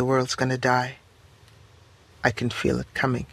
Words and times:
the 0.00 0.06
world's 0.06 0.34
gonna 0.34 0.56
die. 0.56 0.96
I 2.24 2.30
can 2.30 2.48
feel 2.48 2.80
it 2.80 2.94
coming. 2.94 3.26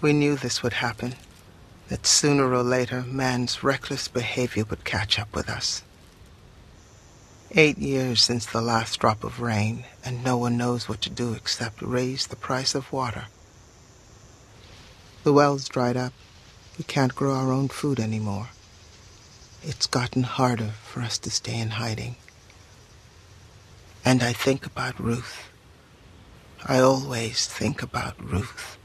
We 0.00 0.14
knew 0.14 0.34
this 0.34 0.62
would 0.62 0.72
happen, 0.72 1.16
that 1.88 2.06
sooner 2.06 2.50
or 2.50 2.62
later 2.62 3.02
man's 3.02 3.62
reckless 3.62 4.08
behavior 4.08 4.64
would 4.70 4.82
catch 4.82 5.18
up 5.18 5.34
with 5.34 5.50
us. 5.50 5.82
Eight 7.50 7.76
years 7.76 8.22
since 8.22 8.46
the 8.46 8.62
last 8.62 8.98
drop 8.98 9.24
of 9.24 9.42
rain, 9.42 9.84
and 10.02 10.24
no 10.24 10.38
one 10.38 10.56
knows 10.56 10.88
what 10.88 11.02
to 11.02 11.10
do 11.10 11.34
except 11.34 11.82
raise 11.82 12.26
the 12.26 12.34
price 12.34 12.74
of 12.74 12.90
water. 12.90 13.26
The 15.22 15.34
well's 15.34 15.68
dried 15.68 15.98
up. 15.98 16.14
We 16.78 16.84
can't 16.84 17.14
grow 17.14 17.34
our 17.34 17.52
own 17.52 17.68
food 17.68 18.00
anymore. 18.00 18.48
It's 19.62 19.86
gotten 19.86 20.22
harder 20.22 20.72
for 20.82 21.02
us 21.02 21.18
to 21.18 21.30
stay 21.30 21.60
in 21.60 21.72
hiding. 21.72 22.16
And 24.04 24.22
I 24.22 24.32
think 24.32 24.66
about 24.66 24.98
Ruth. 24.98 25.50
I 26.64 26.78
always 26.80 27.46
think 27.46 27.82
about 27.82 28.22
Ruth. 28.22 28.78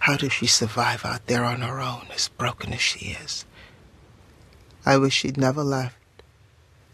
How 0.00 0.16
does 0.16 0.32
she 0.32 0.46
survive 0.46 1.04
out 1.04 1.26
there 1.26 1.44
on 1.44 1.62
her 1.62 1.80
own, 1.80 2.06
as 2.14 2.28
broken 2.28 2.72
as 2.72 2.80
she 2.80 3.10
is? 3.10 3.44
I 4.84 4.96
wish 4.96 5.14
she'd 5.14 5.36
never 5.36 5.64
left. 5.64 5.96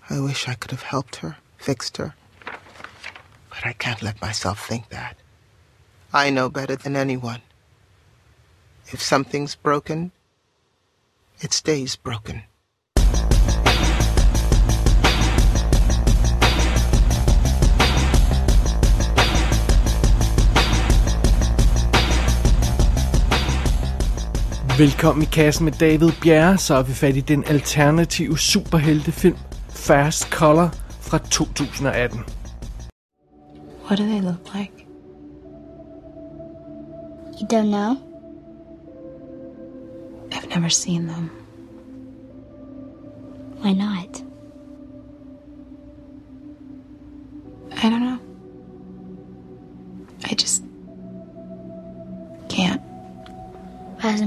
I 0.09 0.19
wish 0.19 0.49
I 0.49 0.55
could 0.55 0.71
have 0.71 0.83
helped 0.83 1.17
her, 1.17 1.37
fixed 1.59 1.99
her. 1.99 2.15
But 2.45 3.67
I 3.67 3.73
can't 3.75 4.03
let 4.03 4.21
myself 4.21 4.67
think 4.67 4.89
that. 4.89 5.17
I 6.13 6.31
know 6.31 6.49
better 6.49 6.77
than 6.77 6.97
anyone. 6.97 7.43
If 8.89 9.03
something's 9.03 9.55
broken, 9.55 10.13
it 11.41 11.53
stays 11.53 11.97
broken. 11.97 12.45
Velkommen 24.83 25.23
i 25.23 25.27
kassen 25.27 25.65
med 25.65 25.73
David 25.73 26.11
Bjerre, 26.23 26.59
så 26.59 26.75
er 26.75 26.83
vi 26.83 26.93
fat 26.93 27.17
i 27.17 27.21
den 27.21 27.45
alternative 27.45 28.39
superheltefilm 28.39 29.37
Fast 29.71 30.31
Color 30.31 30.69
fra 31.01 31.19
2018. 31.19 32.21
What 33.85 33.99
do 33.99 34.05
they 34.05 34.21
look 34.21 34.55
like? 34.55 34.87
You 37.41 37.47
don't 37.53 37.71
know? 37.71 37.97
I've 40.33 40.49
never 40.55 40.69
seen 40.69 41.07
them. 41.09 41.31
Why 43.63 43.73
not? 43.73 44.25
I 47.71 47.89
don't 47.91 48.01
know. 48.01 48.32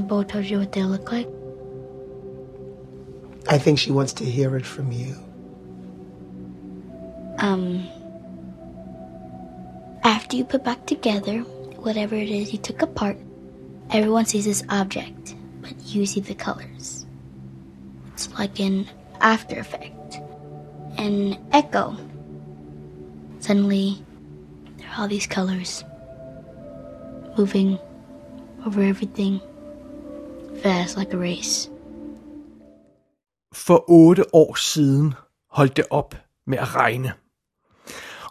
Hasn't 0.05 0.09
Bo 0.09 0.23
told 0.23 0.45
you 0.45 0.59
what 0.59 0.71
they 0.71 0.83
look 0.83 1.11
like? 1.11 1.27
I 3.49 3.57
think 3.57 3.79
she 3.79 3.91
wants 3.91 4.13
to 4.13 4.23
hear 4.23 4.55
it 4.55 4.65
from 4.65 4.91
you. 4.91 5.15
Um. 7.39 7.87
After 10.03 10.37
you 10.37 10.45
put 10.45 10.63
back 10.63 10.85
together 10.85 11.39
whatever 11.81 12.13
it 12.13 12.29
is 12.29 12.53
you 12.53 12.59
took 12.59 12.83
apart, 12.83 13.17
everyone 13.89 14.25
sees 14.27 14.45
this 14.45 14.63
object, 14.69 15.33
but 15.61 15.73
you 15.87 16.05
see 16.05 16.19
the 16.19 16.35
colors. 16.35 17.07
It's 18.13 18.29
like 18.37 18.59
an 18.59 18.85
after 19.21 19.57
effect, 19.57 20.19
an 20.97 21.39
echo. 21.51 21.97
Suddenly, 23.39 23.97
there 24.77 24.87
are 24.89 25.01
all 25.01 25.07
these 25.07 25.25
colors 25.25 25.83
moving 27.37 27.79
over 28.65 28.83
everything 28.83 29.41
fast 30.65 30.97
like 30.97 31.13
a 31.13 31.17
race. 31.17 31.71
For 33.53 33.85
otte 33.87 34.35
år 34.35 34.55
siden 34.55 35.13
holdt 35.51 35.77
det 35.77 35.85
op 35.89 36.15
med 36.47 36.57
at 36.57 36.75
regne. 36.75 37.13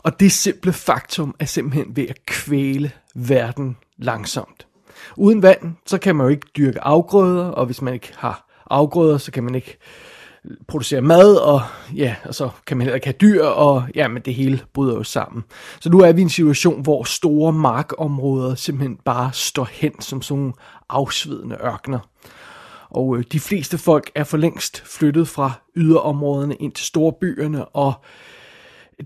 Og 0.02 0.20
det 0.20 0.32
simple 0.32 0.72
faktum 0.72 1.34
er 1.38 1.44
simpelthen 1.44 1.96
ved 1.96 2.08
at 2.08 2.26
kvæle 2.26 2.92
verden 3.14 3.76
langsomt. 3.96 4.66
Uden 5.16 5.42
vand, 5.42 5.76
så 5.86 5.98
kan 5.98 6.16
man 6.16 6.24
jo 6.24 6.30
ikke 6.30 6.46
dyrke 6.56 6.80
afgrøder, 6.80 7.44
og 7.44 7.66
hvis 7.66 7.82
man 7.82 7.94
ikke 7.94 8.12
har 8.16 8.62
afgrøder, 8.70 9.18
så 9.18 9.32
kan 9.32 9.44
man 9.44 9.54
ikke 9.54 9.78
producere 10.68 11.00
mad, 11.00 11.36
og 11.36 11.60
ja, 11.94 12.14
og 12.24 12.34
så 12.34 12.50
kan 12.66 12.76
man 12.76 12.84
heller 12.84 12.94
ikke 12.94 13.06
have 13.06 13.16
dyr, 13.20 13.44
og 13.44 13.84
ja, 13.94 14.08
men 14.08 14.22
det 14.22 14.34
hele 14.34 14.60
bryder 14.74 14.94
jo 14.94 15.02
sammen. 15.02 15.44
Så 15.80 15.90
nu 15.90 16.00
er 16.00 16.12
vi 16.12 16.20
i 16.20 16.22
en 16.22 16.30
situation, 16.30 16.82
hvor 16.82 17.04
store 17.04 17.52
markområder 17.52 18.54
simpelthen 18.54 18.98
bare 19.04 19.30
står 19.32 19.68
hen 19.72 20.00
som 20.00 20.22
sådan 20.22 20.40
nogle 20.40 20.52
afsvedende 20.88 21.56
ørkner. 21.64 21.98
Og 22.90 23.16
øh, 23.16 23.24
de 23.32 23.40
fleste 23.40 23.78
folk 23.78 24.10
er 24.14 24.24
for 24.24 24.36
længst 24.36 24.82
flyttet 24.86 25.28
fra 25.28 25.52
yderområderne 25.76 26.54
ind 26.54 26.72
til 26.72 26.86
storbyerne, 26.86 27.64
og 27.64 27.92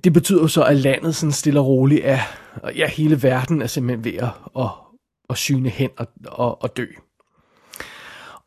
det 0.04 0.12
betyder 0.12 0.46
så, 0.46 0.62
at 0.62 0.76
landet 0.76 1.16
sådan 1.16 1.32
stille 1.32 1.60
og 1.60 1.66
roligt 1.66 2.00
er, 2.04 2.20
og 2.62 2.74
ja, 2.74 2.88
hele 2.88 3.22
verden 3.22 3.62
er 3.62 3.66
simpelthen 3.66 4.04
ved 4.04 4.14
at, 4.18 4.30
at, 4.58 4.70
at 5.30 5.36
syne 5.36 5.68
hen 5.68 5.90
og, 5.96 6.06
og, 6.26 6.62
og 6.62 6.76
dø. 6.76 6.86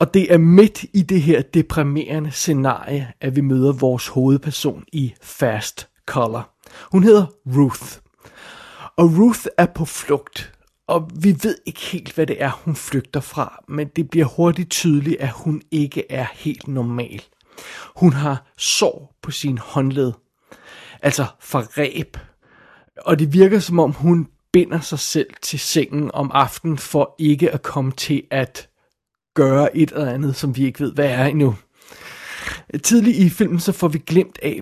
Og 0.01 0.13
det 0.13 0.33
er 0.33 0.37
midt 0.37 0.85
i 0.93 1.01
det 1.01 1.21
her 1.21 1.41
deprimerende 1.41 2.31
scenarie, 2.31 3.13
at 3.21 3.35
vi 3.35 3.41
møder 3.41 3.73
vores 3.73 4.07
hovedperson 4.07 4.83
i 4.93 5.13
Fast 5.21 5.89
Color. 6.05 6.49
Hun 6.91 7.03
hedder 7.03 7.25
Ruth. 7.57 7.97
Og 8.97 9.05
Ruth 9.17 9.45
er 9.57 9.65
på 9.65 9.85
flugt, 9.85 10.53
og 10.87 11.09
vi 11.15 11.35
ved 11.43 11.57
ikke 11.65 11.79
helt, 11.81 12.13
hvad 12.13 12.27
det 12.27 12.41
er, 12.43 12.49
hun 12.49 12.75
flygter 12.75 13.19
fra, 13.19 13.63
men 13.67 13.87
det 13.87 14.09
bliver 14.09 14.25
hurtigt 14.25 14.69
tydeligt, 14.69 15.21
at 15.21 15.31
hun 15.31 15.61
ikke 15.71 16.11
er 16.11 16.25
helt 16.33 16.67
normal. 16.67 17.21
Hun 17.95 18.13
har 18.13 18.51
sår 18.57 19.17
på 19.21 19.31
sin 19.31 19.57
håndled, 19.57 20.13
altså 21.01 21.25
fra 21.39 21.59
ræb, 21.59 22.17
og 23.05 23.19
det 23.19 23.33
virker 23.33 23.59
som 23.59 23.79
om 23.79 23.91
hun 23.91 24.27
binder 24.53 24.79
sig 24.79 24.99
selv 24.99 25.29
til 25.41 25.59
sengen 25.59 26.11
om 26.13 26.31
aftenen 26.33 26.77
for 26.77 27.15
ikke 27.19 27.51
at 27.51 27.61
komme 27.61 27.91
til 27.91 28.23
at 28.31 28.70
gøre 29.33 29.77
et 29.77 29.91
eller 29.91 30.11
andet, 30.11 30.35
som 30.35 30.57
vi 30.57 30.65
ikke 30.65 30.79
ved, 30.79 30.93
hvad 30.93 31.09
er 31.09 31.25
endnu. 31.25 31.55
Tidligt 32.83 33.17
i 33.17 33.29
filmen 33.29 33.59
så 33.59 33.71
får 33.71 33.87
vi 33.87 33.97
glemt 33.97 34.39
af, 34.43 34.61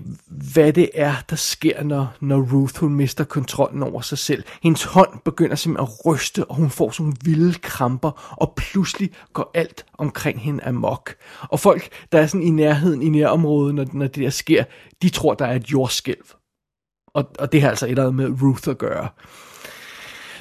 hvad 0.52 0.72
det 0.72 0.90
er, 0.94 1.14
der 1.30 1.36
sker, 1.36 1.82
når, 1.82 2.14
når 2.20 2.48
Ruth 2.52 2.80
hun 2.80 2.94
mister 2.94 3.24
kontrollen 3.24 3.82
over 3.82 4.00
sig 4.00 4.18
selv. 4.18 4.44
Hendes 4.62 4.84
hånd 4.84 5.20
begynder 5.24 5.56
simpelthen 5.56 5.88
at 5.88 6.06
ryste, 6.06 6.44
og 6.44 6.56
hun 6.56 6.70
får 6.70 6.90
sådan 6.90 7.04
nogle 7.04 7.16
vilde 7.24 7.58
kramper, 7.58 8.36
og 8.40 8.52
pludselig 8.56 9.10
går 9.32 9.50
alt 9.54 9.84
omkring 9.98 10.40
hende 10.40 10.64
amok. 10.64 11.14
Og 11.40 11.60
folk, 11.60 11.88
der 12.12 12.20
er 12.20 12.26
sådan 12.26 12.46
i 12.46 12.50
nærheden 12.50 13.02
i 13.02 13.08
nærområdet, 13.08 13.74
når, 13.74 13.86
når 13.92 14.06
det 14.06 14.22
der 14.22 14.30
sker, 14.30 14.64
de 15.02 15.08
tror, 15.08 15.34
der 15.34 15.46
er 15.46 15.54
et 15.54 15.72
jordskælv. 15.72 16.24
Og, 17.14 17.30
og 17.38 17.52
det 17.52 17.62
har 17.62 17.70
altså 17.70 17.86
et 17.86 17.90
eller 17.90 18.08
andet 18.08 18.14
med 18.14 18.42
Ruth 18.42 18.68
at 18.68 18.78
gøre. 18.78 19.08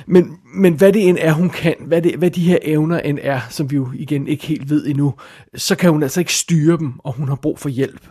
Men, 0.10 0.40
men 0.54 0.74
hvad 0.74 0.94
det 0.94 1.10
end 1.10 1.18
er, 1.22 1.32
hun 1.32 1.50
kan, 1.50 1.76
hvad, 1.80 2.02
det, 2.02 2.16
hvad 2.16 2.32
de 2.32 2.44
her 2.44 2.58
evner 2.62 3.00
end 3.00 3.20
er, 3.22 3.42
som 3.50 3.72
vi 3.72 3.76
jo 3.76 3.92
igen 3.94 4.28
ikke 4.28 4.46
helt 4.46 4.70
ved 4.70 4.88
endnu, 4.88 5.14
så 5.56 5.76
kan 5.76 5.92
hun 5.92 6.04
altså 6.04 6.20
ikke 6.20 6.34
styre 6.34 6.78
dem, 6.78 7.00
og 7.00 7.14
hun 7.14 7.28
har 7.28 7.36
brug 7.36 7.60
for 7.60 7.70
hjælp. 7.70 8.08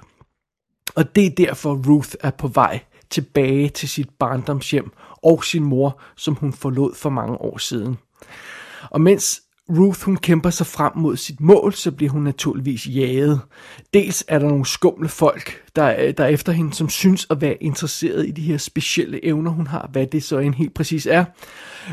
Og 0.94 1.16
det 1.16 1.26
er 1.26 1.46
derfor, 1.46 1.82
Ruth 1.88 2.14
er 2.20 2.30
på 2.30 2.48
vej 2.48 2.80
tilbage 3.10 3.68
til 3.68 3.88
sit 3.88 4.08
barndomshjem 4.18 4.92
og 5.22 5.44
sin 5.44 5.64
mor, 5.64 6.00
som 6.16 6.34
hun 6.34 6.52
forlod 6.52 6.94
for 6.94 7.10
mange 7.10 7.40
år 7.40 7.58
siden. 7.58 7.98
Og 8.90 9.00
mens 9.00 9.42
Ruth 9.70 10.04
hun 10.04 10.16
kæmper 10.16 10.50
sig 10.50 10.66
frem 10.66 10.92
mod 10.96 11.16
sit 11.16 11.40
mål, 11.40 11.72
så 11.72 11.92
bliver 11.92 12.12
hun 12.12 12.22
naturligvis 12.22 12.88
jaget. 12.88 13.40
Dels 13.94 14.24
er 14.28 14.38
der 14.38 14.48
nogle 14.48 14.66
skumle 14.66 15.08
folk, 15.08 15.62
der, 15.76 15.96
øh, 15.98 16.14
der 16.18 16.24
er 16.24 16.28
efter 16.28 16.52
hende, 16.52 16.74
som 16.74 16.88
synes 16.88 17.26
at 17.30 17.40
være 17.40 17.62
interesseret 17.62 18.28
i 18.28 18.30
de 18.30 18.42
her 18.42 18.56
specielle 18.58 19.24
evner, 19.24 19.50
hun 19.50 19.66
har, 19.66 19.88
hvad 19.92 20.06
det 20.06 20.22
så 20.22 20.38
end 20.38 20.54
helt 20.54 20.74
præcis 20.74 21.06
er. 21.06 21.24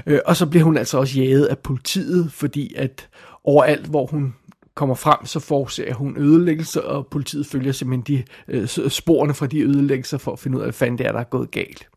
Øh, 0.05 0.19
og 0.25 0.35
så 0.35 0.45
bliver 0.45 0.63
hun 0.63 0.77
altså 0.77 0.97
også 0.97 1.19
jaget 1.19 1.45
af 1.45 1.57
politiet, 1.57 2.31
fordi 2.31 2.73
at 2.75 3.07
overalt, 3.43 3.85
hvor 3.85 4.05
hun 4.05 4.33
kommer 4.75 4.95
frem, 4.95 5.25
så 5.25 5.39
forårsager 5.39 5.93
hun 5.93 6.17
ødelæggelser, 6.17 6.81
og 6.81 7.07
politiet 7.07 7.45
følger 7.45 7.71
simpelthen 7.71 8.17
de 8.17 8.23
øh, 8.47 8.89
sporene 8.89 9.33
fra 9.33 9.47
de 9.47 9.61
ødelæggelser 9.61 10.17
for 10.17 10.31
at 10.31 10.39
finde 10.39 10.57
ud 10.57 10.61
af, 10.61 10.65
hvad 10.65 10.73
fanden 10.73 10.97
det 10.97 11.07
er, 11.07 11.11
der 11.11 11.19
er 11.19 11.23
gået 11.23 11.51
galt. 11.51 11.87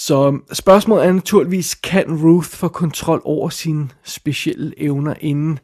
Så 0.00 0.38
spørgsmålet 0.52 1.06
er 1.06 1.12
naturligvis, 1.12 1.74
kan 1.74 2.24
Ruth 2.24 2.48
få 2.48 2.68
kontrol 2.68 3.22
over 3.24 3.48
sine 3.48 3.88
specielle 4.04 4.74
evner, 4.76 5.14
inden 5.20 5.58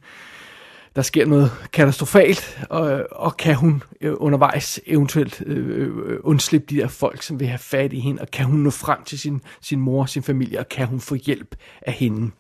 der 0.97 1.03
sker 1.03 1.27
noget 1.27 1.51
katastrofalt, 1.73 2.59
og, 2.71 3.07
og 3.13 3.37
kan 3.37 3.55
hun 3.55 3.83
øh, 4.01 4.15
undervejs 4.17 4.81
eventuelt 4.87 5.43
øh, 5.47 6.19
undslippe 6.25 6.67
de 6.71 6.77
der 6.77 6.89
folk, 6.89 7.23
som 7.23 7.41
vil 7.41 7.49
have 7.49 7.59
fat 7.59 7.93
i 7.93 8.01
hende, 8.01 8.23
og 8.23 8.31
kan 8.31 8.47
hun 8.47 8.61
nå 8.61 8.71
frem 8.71 9.05
til 9.05 9.19
sin, 9.19 9.43
sin 9.61 9.81
mor 9.81 10.03
og 10.03 10.09
sin 10.09 10.23
familie, 10.23 10.59
og 10.59 10.69
kan 10.69 10.87
hun 10.87 11.01
få 11.01 11.15
hjælp 11.15 11.57
af 11.83 11.93
hende. 11.93 12.31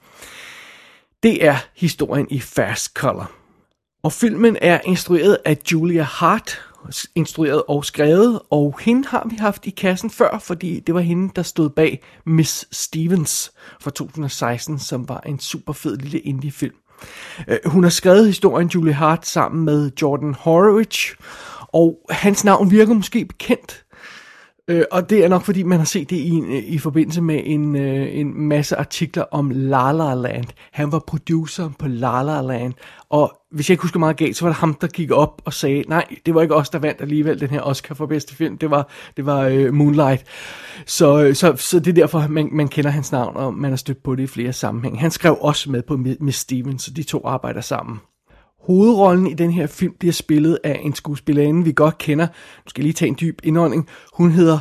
Det 1.22 1.46
er 1.46 1.56
historien 1.76 2.26
i 2.30 2.40
Fast 2.40 2.94
Color. 2.94 3.32
Og 4.06 4.12
filmen 4.12 4.56
er 4.62 4.80
instrueret 4.84 5.38
af 5.44 5.58
Julia 5.72 6.02
Hart, 6.02 6.60
instrueret 7.14 7.62
og 7.68 7.84
skrevet, 7.84 8.40
og 8.50 8.78
hende 8.80 9.08
har 9.08 9.26
vi 9.30 9.36
haft 9.36 9.66
i 9.66 9.70
kassen 9.70 10.10
før, 10.10 10.38
fordi 10.38 10.80
det 10.80 10.94
var 10.94 11.00
hende, 11.00 11.32
der 11.36 11.42
stod 11.42 11.70
bag 11.70 12.02
Miss 12.26 12.76
Stevens 12.76 13.52
fra 13.80 13.90
2016, 13.90 14.78
som 14.78 15.08
var 15.08 15.20
en 15.20 15.38
super 15.38 15.72
fed 15.72 15.96
lille 15.96 16.18
indie-film. 16.18 16.74
Øh, 17.48 17.58
hun 17.66 17.82
har 17.82 17.90
skrevet 17.90 18.26
historien 18.26 18.68
Julie 18.68 18.94
Hart 18.94 19.26
sammen 19.26 19.64
med 19.64 19.90
Jordan 20.02 20.34
Horowitz, 20.34 21.12
og 21.72 22.00
hans 22.10 22.44
navn 22.44 22.70
virker 22.70 22.94
måske 22.94 23.24
bekendt, 23.24 23.84
Øh, 24.68 24.84
og 24.90 25.10
det 25.10 25.24
er 25.24 25.28
nok 25.28 25.42
fordi, 25.42 25.62
man 25.62 25.78
har 25.78 25.84
set 25.84 26.10
det 26.10 26.16
i, 26.16 26.40
øh, 26.40 26.62
i 26.66 26.78
forbindelse 26.78 27.22
med 27.22 27.40
en, 27.44 27.76
øh, 27.76 28.18
en 28.18 28.48
masse 28.48 28.76
artikler 28.76 29.24
om 29.30 29.50
La 29.50 29.92
La 29.92 30.14
Land. 30.14 30.44
Han 30.72 30.92
var 30.92 30.98
producer 31.06 31.70
på 31.78 31.88
La 31.88 32.22
La 32.22 32.40
Land, 32.40 32.74
og 33.10 33.40
hvis 33.50 33.68
jeg 33.68 33.74
ikke 33.74 33.82
husker 33.82 33.98
meget 33.98 34.16
galt, 34.16 34.36
så 34.36 34.44
var 34.44 34.50
det 34.50 34.56
ham, 34.56 34.74
der 34.74 34.86
gik 34.86 35.10
op 35.10 35.42
og 35.44 35.52
sagde, 35.52 35.84
nej, 35.88 36.04
det 36.26 36.34
var 36.34 36.42
ikke 36.42 36.54
os, 36.54 36.70
der 36.70 36.78
vandt 36.78 37.00
alligevel 37.00 37.40
den 37.40 37.50
her 37.50 37.60
Oscar 37.60 37.94
for 37.94 38.06
bedste 38.06 38.34
film, 38.34 38.58
det 38.58 38.70
var, 38.70 38.88
det 39.16 39.26
var 39.26 39.40
øh, 39.40 39.74
Moonlight. 39.74 40.24
Så, 40.86 41.22
øh, 41.24 41.34
så, 41.34 41.56
så 41.56 41.78
det 41.78 41.88
er 41.88 41.94
derfor, 41.94 42.26
man, 42.28 42.48
man 42.52 42.68
kender 42.68 42.90
hans 42.90 43.12
navn, 43.12 43.36
og 43.36 43.54
man 43.54 43.70
har 43.70 43.76
stødt 43.76 44.02
på 44.02 44.14
det 44.14 44.22
i 44.22 44.26
flere 44.26 44.52
sammenhæng. 44.52 45.00
Han 45.00 45.10
skrev 45.10 45.38
også 45.40 45.70
med 45.70 45.82
på 45.82 45.96
Miss 46.20 46.38
Stevens, 46.38 46.82
så 46.82 46.90
de 46.90 47.02
to 47.02 47.20
arbejder 47.24 47.60
sammen. 47.60 48.00
Hovedrollen 48.66 49.26
i 49.26 49.34
den 49.34 49.50
her 49.50 49.66
film 49.66 49.94
bliver 49.98 50.12
spillet 50.12 50.58
af 50.64 50.80
en 50.82 50.94
skuespillerinde, 50.94 51.64
vi 51.64 51.72
godt 51.72 51.98
kender. 51.98 52.26
Nu 52.26 52.68
skal 52.68 52.80
jeg 52.80 52.84
lige 52.84 52.92
tage 52.92 53.08
en 53.08 53.16
dyb 53.20 53.40
indånding. 53.42 53.88
Hun 54.12 54.30
hedder 54.30 54.58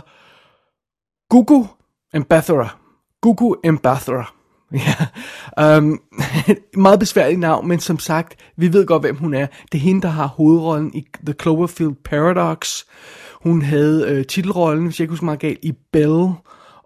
Gugu 1.29 1.67
Mbatha. 2.13 2.63
Gugu 3.21 3.55
Mbatha. 3.71 4.21
Ja, 5.57 5.77
um, 5.77 5.99
meget 6.77 6.99
besværligt 6.99 7.39
navn, 7.39 7.67
men 7.67 7.79
som 7.79 7.99
sagt, 7.99 8.35
vi 8.57 8.73
ved 8.73 8.85
godt, 8.85 9.03
hvem 9.03 9.17
hun 9.17 9.33
er. 9.33 9.47
Det 9.71 9.77
er 9.77 9.81
hende, 9.81 10.01
der 10.01 10.07
har 10.07 10.27
hovedrollen 10.27 10.93
i 10.93 11.05
The 11.25 11.35
Cloverfield 11.41 11.95
Paradox. 12.03 12.83
Hun 13.43 13.61
havde 13.61 14.05
øh, 14.07 14.25
titelrollen, 14.25 14.85
hvis 14.85 14.99
jeg 14.99 15.03
ikke 15.03 15.11
husker 15.11 15.25
meget 15.25 15.39
galt, 15.39 15.59
i 15.61 15.73
Belle 15.91 16.33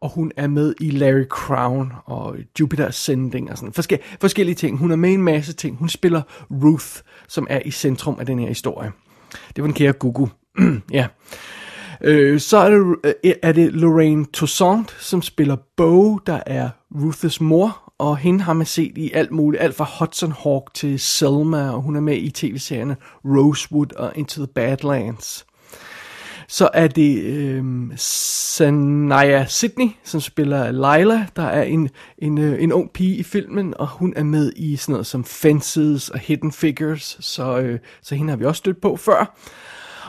og 0.01 0.09
hun 0.09 0.31
er 0.37 0.47
med 0.47 0.73
i 0.81 0.91
Larry 0.91 1.25
Crown 1.29 1.93
og 2.05 2.35
Jupiter 2.59 2.87
Ascending 2.87 3.51
og 3.51 3.57
sådan 3.57 3.73
Forske- 3.73 4.17
forskellige 4.21 4.55
ting. 4.55 4.77
Hun 4.77 4.91
er 4.91 4.95
med 4.95 5.09
i 5.09 5.13
en 5.13 5.23
masse 5.23 5.53
ting. 5.53 5.77
Hun 5.77 5.89
spiller 5.89 6.21
Ruth, 6.51 6.87
som 7.27 7.47
er 7.49 7.59
i 7.65 7.71
centrum 7.71 8.17
af 8.19 8.25
den 8.25 8.39
her 8.39 8.47
historie. 8.47 8.91
Det 9.55 9.61
var 9.61 9.67
den 9.67 9.73
kære 9.73 9.93
Gugu. 9.93 10.29
ja. 10.91 11.07
Øh, 12.01 12.39
så 12.39 12.57
er 12.57 12.69
det, 12.69 12.95
øh, 13.23 13.33
er 13.43 13.51
det 13.51 13.73
Lorraine 13.73 14.25
Toussaint, 14.25 14.91
som 14.99 15.21
spiller 15.21 15.57
Bo, 15.77 16.17
der 16.17 16.39
er 16.45 16.69
Ruths 16.95 17.41
mor, 17.41 17.93
og 17.97 18.17
hende 18.17 18.41
har 18.43 18.53
man 18.53 18.65
set 18.65 18.97
i 18.97 19.11
alt 19.13 19.31
muligt, 19.31 19.63
alt 19.63 19.75
fra 19.75 19.89
Hudson 19.99 20.31
Hawk 20.43 20.73
til 20.73 20.99
Selma, 20.99 21.69
og 21.71 21.81
hun 21.81 21.95
er 21.95 21.99
med 22.01 22.17
i 22.17 22.29
tv-serierne 22.31 22.95
Rosewood 23.25 23.93
og 23.95 24.11
Into 24.15 24.41
the 24.45 24.53
Badlands. 24.55 25.45
Så 26.51 26.69
er 26.73 26.87
det 26.87 27.23
øh, 27.23 27.63
Sanaya 27.95 29.45
Sydney, 29.45 29.89
som 30.03 30.21
spiller 30.21 30.71
Lila, 30.71 31.25
der 31.35 31.43
er 31.43 31.63
en, 31.63 31.89
en, 32.17 32.37
øh, 32.37 32.63
en 32.63 32.73
ung 32.73 32.91
pige 32.93 33.15
i 33.15 33.23
filmen, 33.23 33.73
og 33.79 33.87
hun 33.87 34.13
er 34.15 34.23
med 34.23 34.53
i 34.55 34.75
sådan 34.75 34.93
noget 34.93 35.07
som 35.07 35.25
Fences 35.25 36.09
og 36.09 36.19
Hidden 36.19 36.51
Figures, 36.51 37.17
så, 37.19 37.59
øh, 37.59 37.79
så 38.01 38.15
hende 38.15 38.29
har 38.29 38.37
vi 38.37 38.45
også 38.45 38.59
stødt 38.59 38.81
på 38.81 38.95
før. 38.95 39.37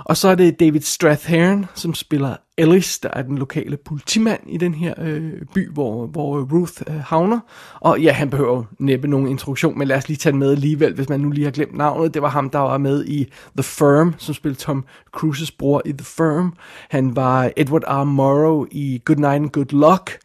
Og 0.04 0.16
så 0.16 0.28
er 0.28 0.34
det 0.34 0.60
David 0.60 0.80
Strathairn, 0.80 1.66
som 1.74 1.94
spiller 1.94 2.36
Ellis, 2.60 2.98
der 2.98 3.08
er 3.12 3.22
den 3.22 3.38
lokale 3.38 3.76
politimand 3.76 4.40
i 4.46 4.56
den 4.56 4.74
her 4.74 4.94
øh, 4.98 5.32
by, 5.54 5.70
hvor, 5.72 6.06
hvor 6.06 6.40
Ruth 6.52 6.82
øh, 6.86 6.94
havner. 6.94 7.40
Og 7.80 8.00
ja, 8.00 8.12
han 8.12 8.30
behøver 8.30 8.64
næppe 8.78 9.08
nogen 9.08 9.28
introduktion, 9.28 9.78
men 9.78 9.88
lad 9.88 9.96
os 9.96 10.08
lige 10.08 10.16
tage 10.16 10.30
den 10.30 10.38
med 10.38 10.50
alligevel, 10.50 10.94
hvis 10.94 11.08
man 11.08 11.20
nu 11.20 11.30
lige 11.30 11.44
har 11.44 11.50
glemt 11.50 11.76
navnet. 11.76 12.14
Det 12.14 12.22
var 12.22 12.28
ham, 12.28 12.50
der 12.50 12.58
var 12.58 12.78
med 12.78 13.04
i 13.04 13.24
The 13.56 13.62
Firm, 13.62 14.14
som 14.18 14.34
spillede 14.34 14.60
Tom 14.60 14.84
Cruises 15.12 15.50
bror 15.50 15.82
i 15.84 15.92
The 15.92 16.04
Firm. 16.04 16.52
Han 16.88 17.16
var 17.16 17.50
Edward 17.56 17.84
R. 17.86 18.04
Morrow 18.04 18.66
i 18.70 19.02
Good 19.04 19.18
Night 19.18 19.34
and 19.34 19.50
Good 19.50 19.72
Luck. 19.72 20.18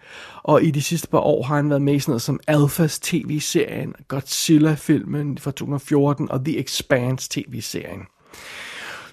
Og 0.44 0.64
i 0.64 0.72
de 0.72 0.82
sidste 0.82 1.08
par 1.08 1.20
år 1.20 1.44
har 1.44 1.56
han 1.56 1.70
været 1.70 1.82
med 1.82 1.94
i 1.94 2.00
sådan 2.00 2.12
noget 2.12 2.22
som 2.22 2.40
Alphas 2.48 3.00
tv-serien, 3.00 3.94
Godzilla-filmen 4.08 5.38
fra 5.38 5.52
2014 5.52 6.32
og 6.32 6.46
The 6.46 6.60
Expanse 6.60 7.30
tv-serien. 7.32 8.02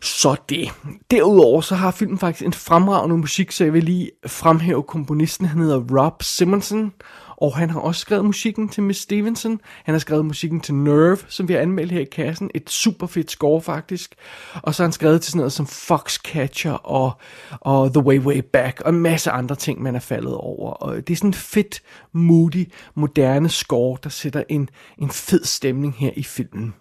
Så 0.03 0.37
det. 0.49 0.71
Derudover 1.11 1.61
så 1.61 1.75
har 1.75 1.91
filmen 1.91 2.19
faktisk 2.19 2.47
en 2.47 2.53
fremragende 2.53 3.17
musik, 3.17 3.53
så 3.53 3.65
jeg 3.65 3.73
vil 3.73 3.85
lige 3.85 4.11
fremhæve 4.27 4.83
komponisten. 4.83 5.47
Han 5.47 5.59
hedder 5.59 6.01
Rob 6.01 6.23
Simonson, 6.23 6.93
og 7.37 7.57
han 7.57 7.71
har 7.71 7.81
også 7.81 8.01
skrevet 8.01 8.25
musikken 8.25 8.69
til 8.69 8.83
Miss 8.83 9.01
Stevenson. 9.01 9.61
Han 9.85 9.95
har 9.95 9.99
skrevet 9.99 10.25
musikken 10.25 10.61
til 10.61 10.75
Nerve, 10.75 11.19
som 11.29 11.49
vi 11.49 11.53
har 11.53 11.61
anmeldt 11.61 11.93
her 11.93 12.01
i 12.01 12.09
kassen. 12.13 12.51
Et 12.55 12.71
super 12.71 13.07
fedt 13.07 13.31
score 13.31 13.63
faktisk. 13.63 14.15
Og 14.63 14.75
så 14.75 14.83
har 14.83 14.87
han 14.87 14.93
skrevet 14.93 15.23
til 15.23 15.31
sådan 15.31 15.39
noget 15.39 15.53
som 15.53 15.67
Foxcatcher 15.67 16.73
og, 16.73 17.13
og 17.51 17.95
The 17.95 18.03
Way 18.03 18.19
Way 18.19 18.43
Back 18.53 18.81
og 18.81 18.91
en 18.91 19.01
masse 19.01 19.31
andre 19.31 19.57
ting, 19.57 19.83
man 19.83 19.95
er 19.95 20.01
faldet 20.01 20.35
over. 20.35 20.71
Og 20.71 20.97
det 20.97 21.11
er 21.11 21.17
sådan 21.17 21.31
en 21.31 21.35
fedt, 21.35 21.83
moody, 22.13 22.73
moderne 22.95 23.49
score, 23.49 23.99
der 24.03 24.11
sætter 24.11 24.43
en, 24.49 24.69
en 24.99 25.11
fed 25.11 25.45
stemning 25.45 25.95
her 25.99 26.11
i 26.17 26.23
filmen. 26.23 26.75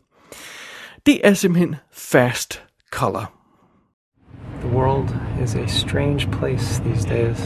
Det 1.05 1.27
er 1.27 1.33
simpelthen 1.33 1.75
Fast 1.91 2.61
color. 2.91 3.27
The 4.59 4.67
world 4.67 5.11
is 5.39 5.55
a 5.55 5.67
strange 5.67 6.29
place 6.29 6.77
these 6.79 7.03
days, 7.03 7.39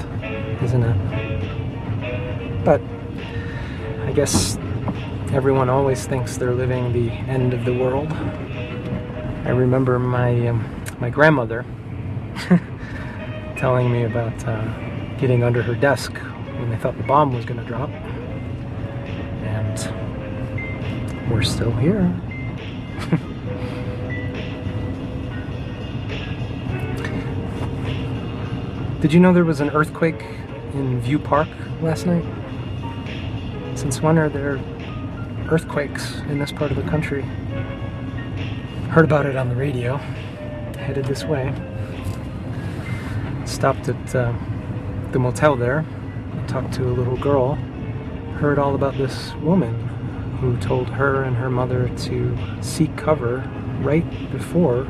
isn't 0.61 0.83
it? 0.83 2.65
But 2.65 2.81
I 4.01 4.11
guess 4.11 4.57
everyone 5.31 5.69
always 5.69 6.05
thinks 6.05 6.35
they're 6.37 6.53
living 6.53 6.91
the 6.91 7.09
end 7.09 7.53
of 7.53 7.63
the 7.63 7.73
world. 7.73 8.11
I 9.45 9.49
remember 9.51 9.97
my 9.99 10.47
um, 10.47 10.83
my 10.99 11.09
grandmother 11.09 11.63
telling 13.57 13.91
me 13.91 14.03
about 14.03 14.45
uh, 14.45 14.61
getting 15.17 15.43
under 15.43 15.61
her 15.61 15.75
desk 15.75 16.11
when 16.59 16.69
they 16.69 16.77
thought 16.77 16.97
the 16.97 17.03
bomb 17.03 17.33
was 17.33 17.45
going 17.45 17.59
to 17.59 17.65
drop, 17.65 17.89
and 19.45 19.79
we're 21.31 21.43
still 21.43 21.71
here. 21.71 22.11
Did 29.05 29.13
you 29.13 29.19
know 29.19 29.33
there 29.33 29.45
was 29.45 29.61
an 29.61 29.69
earthquake 29.69 30.19
in 30.73 30.99
View 30.99 31.19
Park 31.19 31.47
last 31.79 32.07
night? 32.07 32.25
Since 33.75 34.01
when 34.01 34.17
are 34.17 34.29
there 34.29 34.59
earthquakes 35.47 36.15
in 36.21 36.39
this 36.39 36.51
part 36.51 36.71
of 36.71 36.77
the 36.77 36.89
country? 36.89 37.21
Heard 38.89 39.05
about 39.05 39.27
it 39.27 39.35
on 39.35 39.49
the 39.49 39.55
radio. 39.55 39.97
Headed 40.77 41.05
this 41.05 41.23
way. 41.23 41.53
Stopped 43.45 43.89
at 43.89 44.15
uh, 44.15 44.33
the 45.11 45.19
motel 45.19 45.55
there. 45.55 45.85
Talked 46.47 46.73
to 46.73 46.87
a 46.87 46.89
little 46.89 47.17
girl. 47.17 47.53
Heard 48.39 48.57
all 48.57 48.73
about 48.73 48.97
this 48.97 49.35
woman 49.35 49.87
who 50.39 50.57
told 50.57 50.89
her 50.89 51.21
and 51.21 51.37
her 51.37 51.51
mother 51.51 51.89
to 51.89 52.35
seek 52.59 52.97
cover 52.97 53.47
right 53.81 54.31
before 54.31 54.87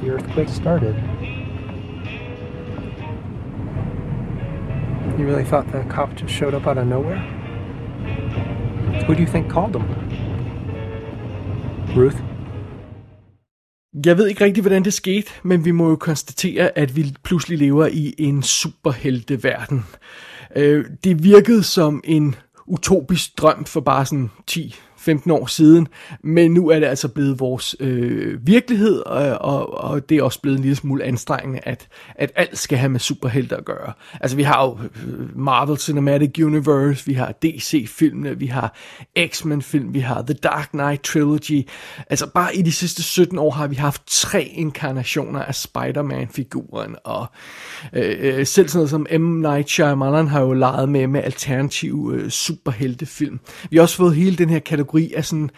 the 0.00 0.10
earthquake 0.10 0.48
started. 0.48 0.96
You 5.18 5.24
really 5.24 5.44
thought 5.44 5.66
the 5.72 5.82
cop 5.90 6.20
just 6.20 6.34
showed 6.34 6.54
up 6.54 6.66
out 6.66 6.78
of 6.78 6.86
nowhere? 6.86 7.18
Who 9.06 9.14
do 9.14 9.22
you 9.22 9.26
think 9.26 9.50
called 9.50 9.74
him? 9.74 9.84
Ruth? 11.96 12.16
Jeg 14.06 14.18
ved 14.18 14.26
ikke 14.26 14.44
rigtig, 14.44 14.60
hvordan 14.62 14.84
det 14.84 14.92
skete, 14.92 15.30
men 15.42 15.64
vi 15.64 15.70
må 15.70 15.88
jo 15.88 15.96
konstatere, 15.96 16.78
at 16.78 16.96
vi 16.96 17.14
pludselig 17.22 17.58
lever 17.58 17.86
i 17.86 18.14
en 18.18 18.42
superhelteverden. 18.42 19.84
Øh, 20.56 20.84
det 21.04 21.24
virkede 21.24 21.62
som 21.62 22.00
en 22.04 22.34
utopisk 22.66 23.38
drøm 23.38 23.64
for 23.64 23.80
bare 23.80 24.06
sådan 24.06 24.30
10 24.46 24.74
15 25.06 25.30
år 25.30 25.46
siden, 25.46 25.88
men 26.22 26.50
nu 26.50 26.68
er 26.68 26.78
det 26.78 26.86
altså 26.86 27.08
blevet 27.08 27.40
vores 27.40 27.76
øh, 27.80 28.46
virkelighed, 28.46 28.98
og, 28.98 29.38
og, 29.38 29.74
og 29.74 30.08
det 30.08 30.18
er 30.18 30.22
også 30.22 30.40
blevet 30.40 30.56
en 30.56 30.62
lille 30.62 30.76
smule 30.76 31.04
anstrengende, 31.04 31.60
at, 31.62 31.88
at 32.14 32.32
alt 32.34 32.58
skal 32.58 32.78
have 32.78 32.88
med 32.88 33.00
superhelte 33.00 33.56
at 33.56 33.64
gøre. 33.64 33.92
Altså 34.20 34.36
vi 34.36 34.42
har 34.42 34.64
jo 34.64 34.78
øh, 35.06 35.38
Marvel 35.38 35.78
Cinematic 35.78 36.38
Universe, 36.38 37.06
vi 37.06 37.12
har 37.12 37.32
DC-filmene, 37.42 38.38
vi 38.38 38.46
har 38.46 38.76
X-Men-film, 39.26 39.94
vi 39.94 40.00
har 40.00 40.22
The 40.22 40.34
Dark 40.34 40.68
Knight 40.70 41.02
Trilogy. 41.02 41.68
Altså 42.10 42.26
bare 42.34 42.56
i 42.56 42.62
de 42.62 42.72
sidste 42.72 43.02
17 43.02 43.38
år 43.38 43.50
har 43.50 43.66
vi 43.66 43.74
haft 43.74 44.02
tre 44.06 44.42
inkarnationer 44.42 45.42
af 45.42 45.54
Spider-Man-figuren, 45.54 46.96
og 47.04 47.26
øh, 47.92 48.16
øh, 48.20 48.46
selv 48.46 48.68
sådan 48.68 48.78
noget 48.78 48.90
som 48.90 49.06
M. 49.20 49.40
Night 49.40 49.70
Shyamalan 49.70 50.28
har 50.28 50.40
jo 50.40 50.52
leget 50.52 50.88
med 50.88 51.06
med 51.06 51.22
alternative 51.24 52.14
øh, 52.14 52.30
superheltefilm. 52.30 53.40
Vi 53.70 53.76
har 53.76 53.82
også 53.82 53.96
fået 53.96 54.14
hele 54.16 54.36
den 54.36 54.50
her 54.50 54.58
kategori 54.58 54.95
kategori 54.96 55.12
af 55.16 55.24
sådan 55.24 55.50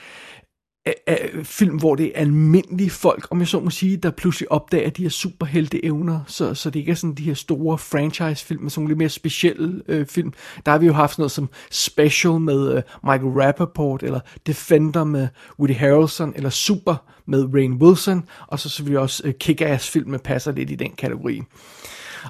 af, 1.06 1.30
film, 1.44 1.76
hvor 1.76 1.94
det 1.94 2.06
er 2.06 2.20
almindelige 2.20 2.90
folk, 2.90 3.26
om 3.30 3.40
jeg 3.40 3.48
så 3.48 3.60
må 3.60 3.70
sige, 3.70 3.96
der 3.96 4.10
pludselig 4.10 4.52
opdager 4.52 4.90
de 4.90 5.02
her 5.02 5.08
superhelte 5.08 5.84
evner, 5.84 6.20
så, 6.26 6.54
så 6.54 6.70
det 6.70 6.78
ikke 6.78 6.92
er 6.92 6.96
sådan 6.96 7.14
de 7.14 7.22
her 7.22 7.34
store 7.34 7.78
franchise-film, 7.78 8.60
men 8.60 8.70
sådan 8.70 8.88
lidt 8.88 8.98
mere 8.98 9.08
specielle 9.08 9.82
øh, 9.88 10.06
film. 10.06 10.32
Der 10.66 10.72
har 10.72 10.78
vi 10.78 10.86
jo 10.86 10.92
haft 10.92 11.12
sådan 11.12 11.22
noget 11.22 11.32
som 11.32 11.48
Special 11.70 12.40
med 12.40 12.76
øh, 12.76 12.82
Michael 13.02 13.42
Rappaport, 13.42 14.02
eller 14.02 14.20
Defender 14.46 15.04
med 15.04 15.28
Woody 15.58 15.74
Harrelson, 15.74 16.32
eller 16.36 16.50
Super 16.50 16.96
med 17.26 17.54
Rain 17.54 17.72
Wilson, 17.72 18.24
og 18.46 18.58
så 18.58 18.68
selvfølgelig 18.68 19.00
også 19.00 19.22
øh, 19.26 19.34
Kick-Ass-film, 19.40 20.10
der 20.10 20.18
passer 20.18 20.52
lidt 20.52 20.70
i 20.70 20.74
den 20.74 20.92
kategori. 20.98 21.42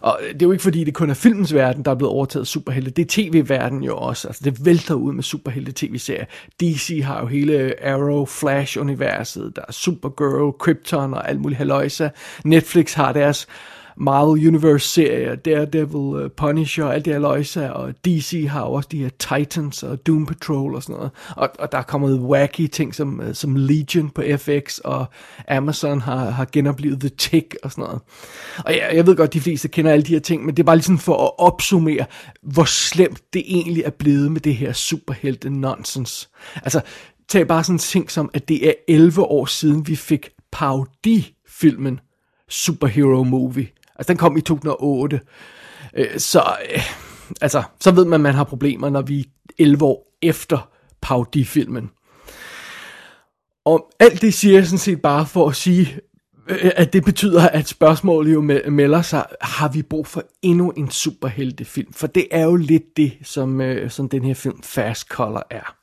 Og 0.00 0.18
det 0.32 0.42
er 0.42 0.46
jo 0.46 0.52
ikke 0.52 0.62
fordi, 0.62 0.84
det 0.84 0.94
kun 0.94 1.10
er 1.10 1.14
filmens 1.14 1.54
verden, 1.54 1.84
der 1.84 1.90
er 1.90 1.94
blevet 1.94 2.14
overtaget 2.14 2.42
af 2.42 2.46
superhelte. 2.46 2.90
Det 2.90 3.02
er 3.02 3.06
tv-verden 3.08 3.82
jo 3.82 3.96
også. 3.96 4.28
Altså, 4.28 4.42
det 4.44 4.64
vælter 4.64 4.94
ud 4.94 5.12
med 5.12 5.22
superhelte 5.22 5.72
tv-serier. 5.76 6.24
DC 6.60 7.00
har 7.04 7.20
jo 7.20 7.26
hele 7.26 7.74
Arrow, 7.84 8.24
Flash-universet. 8.24 9.52
Der 9.56 9.62
er 9.68 9.72
Supergirl, 9.72 10.58
Krypton 10.58 11.14
og 11.14 11.28
alt 11.28 11.40
muligt 11.40 11.58
haløjse. 11.58 12.10
Netflix 12.44 12.94
har 12.94 13.12
deres 13.12 13.46
Marvel 14.00 14.48
Universe-serier, 14.48 15.34
Daredevil, 15.34 16.24
uh, 16.24 16.30
Punisher 16.36 16.84
og 16.84 16.94
alt 16.94 17.04
det 17.04 17.12
her 17.12 17.20
løjse, 17.20 17.72
og 17.72 17.94
DC 18.04 18.46
har 18.50 18.62
også 18.62 18.88
de 18.92 18.98
her 18.98 19.08
Titans 19.08 19.82
og 19.82 20.06
Doom 20.06 20.26
Patrol 20.26 20.74
og 20.74 20.82
sådan 20.82 20.96
noget. 20.96 21.10
Og, 21.36 21.50
og 21.58 21.72
der 21.72 21.78
er 21.78 21.82
kommet 21.82 22.20
wacky 22.20 22.66
ting 22.66 22.94
som, 22.94 23.20
uh, 23.20 23.32
som 23.32 23.56
Legion 23.56 24.10
på 24.10 24.22
FX, 24.36 24.78
og 24.78 25.06
Amazon 25.48 26.00
har, 26.00 26.30
har 26.30 26.48
genoplevet 26.52 27.00
The 27.00 27.08
Tick 27.08 27.56
og 27.62 27.70
sådan 27.70 27.82
noget. 27.82 28.00
Og 28.64 28.72
jeg, 28.72 28.90
jeg 28.94 29.06
ved 29.06 29.16
godt, 29.16 29.32
de 29.32 29.40
fleste 29.40 29.68
kender 29.68 29.92
alle 29.92 30.04
de 30.04 30.12
her 30.12 30.20
ting, 30.20 30.44
men 30.44 30.56
det 30.56 30.62
er 30.62 30.66
bare 30.66 30.76
ligesom 30.76 30.98
for 30.98 31.24
at 31.24 31.30
opsummere, 31.38 32.06
hvor 32.42 32.64
slemt 32.64 33.22
det 33.32 33.42
egentlig 33.46 33.82
er 33.86 33.90
blevet 33.90 34.32
med 34.32 34.40
det 34.40 34.54
her 34.54 34.72
superhelte 34.72 35.50
nonsens. 35.50 36.28
Altså, 36.54 36.80
tag 37.28 37.48
bare 37.48 37.64
sådan 37.64 37.74
en 37.74 37.78
ting 37.78 38.10
som, 38.10 38.30
at 38.34 38.48
det 38.48 38.68
er 38.68 38.72
11 38.88 39.22
år 39.22 39.46
siden, 39.46 39.86
vi 39.86 39.96
fik 39.96 40.30
parodi-filmen 40.52 42.00
Superhero 42.48 43.24
Movie. 43.24 43.66
Altså, 43.98 44.12
den 44.12 44.16
kom 44.16 44.36
i 44.36 44.40
2008. 44.40 45.20
Øh, 45.96 46.18
så, 46.18 46.56
øh, 46.74 46.82
altså, 47.40 47.62
så 47.80 47.90
ved 47.90 48.04
man, 48.04 48.14
at 48.14 48.20
man 48.20 48.34
har 48.34 48.44
problemer, 48.44 48.90
når 48.90 49.02
vi 49.02 49.20
er 49.20 49.24
11 49.58 49.84
år 49.84 50.16
efter 50.22 50.70
Paudi-filmen. 51.00 51.90
Og 53.64 53.90
alt 54.00 54.22
det 54.22 54.34
siger 54.34 54.54
jeg 54.54 54.66
sådan 54.66 54.78
set 54.78 55.02
bare 55.02 55.26
for 55.26 55.48
at 55.48 55.56
sige, 55.56 56.00
øh, 56.48 56.70
at 56.76 56.92
det 56.92 57.04
betyder, 57.04 57.48
at 57.48 57.68
spørgsmålet 57.68 58.34
jo 58.34 58.40
melder 58.70 59.02
sig, 59.02 59.26
har 59.40 59.68
vi 59.68 59.82
brug 59.82 60.06
for 60.06 60.22
endnu 60.42 60.70
en 60.70 60.90
superheltefilm? 60.90 61.92
For 61.92 62.06
det 62.06 62.26
er 62.30 62.44
jo 62.44 62.56
lidt 62.56 62.96
det, 62.96 63.12
som, 63.22 63.60
øh, 63.60 63.90
som 63.90 64.08
den 64.08 64.24
her 64.24 64.34
film 64.34 64.62
Fast 64.62 65.08
Color 65.08 65.46
er. 65.50 65.74